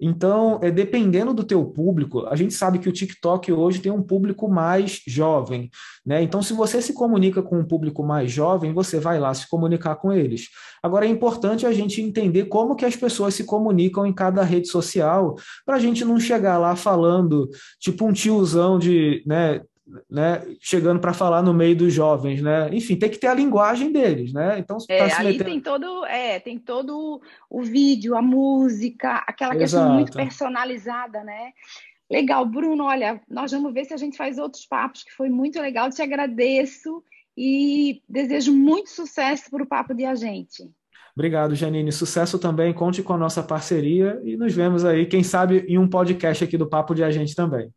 Então, 0.00 0.60
é, 0.62 0.70
dependendo 0.70 1.34
do 1.34 1.42
teu 1.42 1.64
público, 1.64 2.26
a 2.26 2.36
gente 2.36 2.54
sabe 2.54 2.78
que 2.78 2.88
o 2.88 2.92
TikTok 2.92 3.52
hoje 3.52 3.80
tem 3.80 3.90
um 3.90 4.02
público 4.02 4.48
mais 4.48 5.02
jovem, 5.06 5.70
né? 6.06 6.22
Então, 6.22 6.40
se 6.40 6.52
você 6.52 6.80
se 6.80 6.92
comunica 6.92 7.42
com 7.42 7.58
um 7.58 7.64
público 7.64 8.04
mais 8.04 8.30
jovem, 8.30 8.72
você 8.72 9.00
vai 9.00 9.18
lá 9.18 9.34
se 9.34 9.48
comunicar 9.48 9.96
com 9.96 10.12
eles. 10.12 10.48
Agora, 10.82 11.06
é 11.06 11.08
importante 11.08 11.66
a 11.66 11.72
gente 11.72 12.00
entender 12.00 12.44
como 12.44 12.76
que 12.76 12.84
as 12.84 12.94
pessoas 12.94 13.34
se 13.34 13.44
comunicam 13.44 14.06
em 14.06 14.12
cada 14.12 14.42
rede 14.42 14.68
social, 14.68 15.34
para 15.66 15.76
a 15.76 15.80
gente 15.80 16.04
não 16.04 16.20
chegar 16.20 16.58
lá 16.58 16.76
falando, 16.76 17.48
tipo 17.80 18.06
um 18.06 18.12
tiozão 18.12 18.78
de, 18.78 19.22
né, 19.26 19.60
né, 20.10 20.42
chegando 20.60 21.00
para 21.00 21.12
falar 21.12 21.42
no 21.42 21.54
meio 21.54 21.76
dos 21.76 21.92
jovens, 21.92 22.42
né? 22.42 22.68
Enfim, 22.72 22.96
tem 22.96 23.10
que 23.10 23.18
ter 23.18 23.28
a 23.28 23.34
linguagem 23.34 23.90
deles, 23.90 24.32
né? 24.32 24.58
Então, 24.58 24.76
é, 24.88 25.08
tá 25.08 25.22
metendo... 25.22 25.44
tem 25.44 25.60
todo, 25.60 26.04
é, 26.06 26.40
tem 26.40 26.58
todo 26.58 27.20
o 27.48 27.62
vídeo, 27.62 28.16
a 28.16 28.22
música, 28.22 29.24
aquela 29.26 29.54
Exato. 29.54 29.58
questão 29.58 29.94
muito 29.94 30.12
personalizada, 30.12 31.22
né? 31.24 31.52
Legal, 32.10 32.44
Bruno. 32.46 32.84
Olha, 32.84 33.20
nós 33.28 33.52
vamos 33.52 33.72
ver 33.72 33.84
se 33.84 33.94
a 33.94 33.98
gente 33.98 34.16
faz 34.16 34.38
outros 34.38 34.64
papos, 34.66 35.04
que 35.04 35.12
foi 35.12 35.28
muito 35.28 35.60
legal. 35.60 35.90
Te 35.90 36.02
agradeço 36.02 37.02
e 37.36 38.02
desejo 38.08 38.52
muito 38.52 38.90
sucesso 38.90 39.50
para 39.50 39.62
o 39.62 39.66
papo 39.66 39.94
de 39.94 40.04
a 40.04 40.14
gente. 40.14 40.70
Obrigado, 41.14 41.54
Janine. 41.54 41.92
Sucesso 41.92 42.38
também. 42.38 42.72
Conte 42.72 43.02
com 43.02 43.12
a 43.12 43.18
nossa 43.18 43.42
parceria 43.42 44.20
e 44.24 44.36
nos 44.36 44.54
vemos 44.54 44.84
aí, 44.84 45.04
quem 45.04 45.22
sabe, 45.22 45.64
em 45.68 45.76
um 45.76 45.88
podcast 45.88 46.44
aqui 46.44 46.56
do 46.56 46.68
Papo 46.68 46.94
de 46.94 47.02
Agente 47.02 47.34
também. 47.34 47.72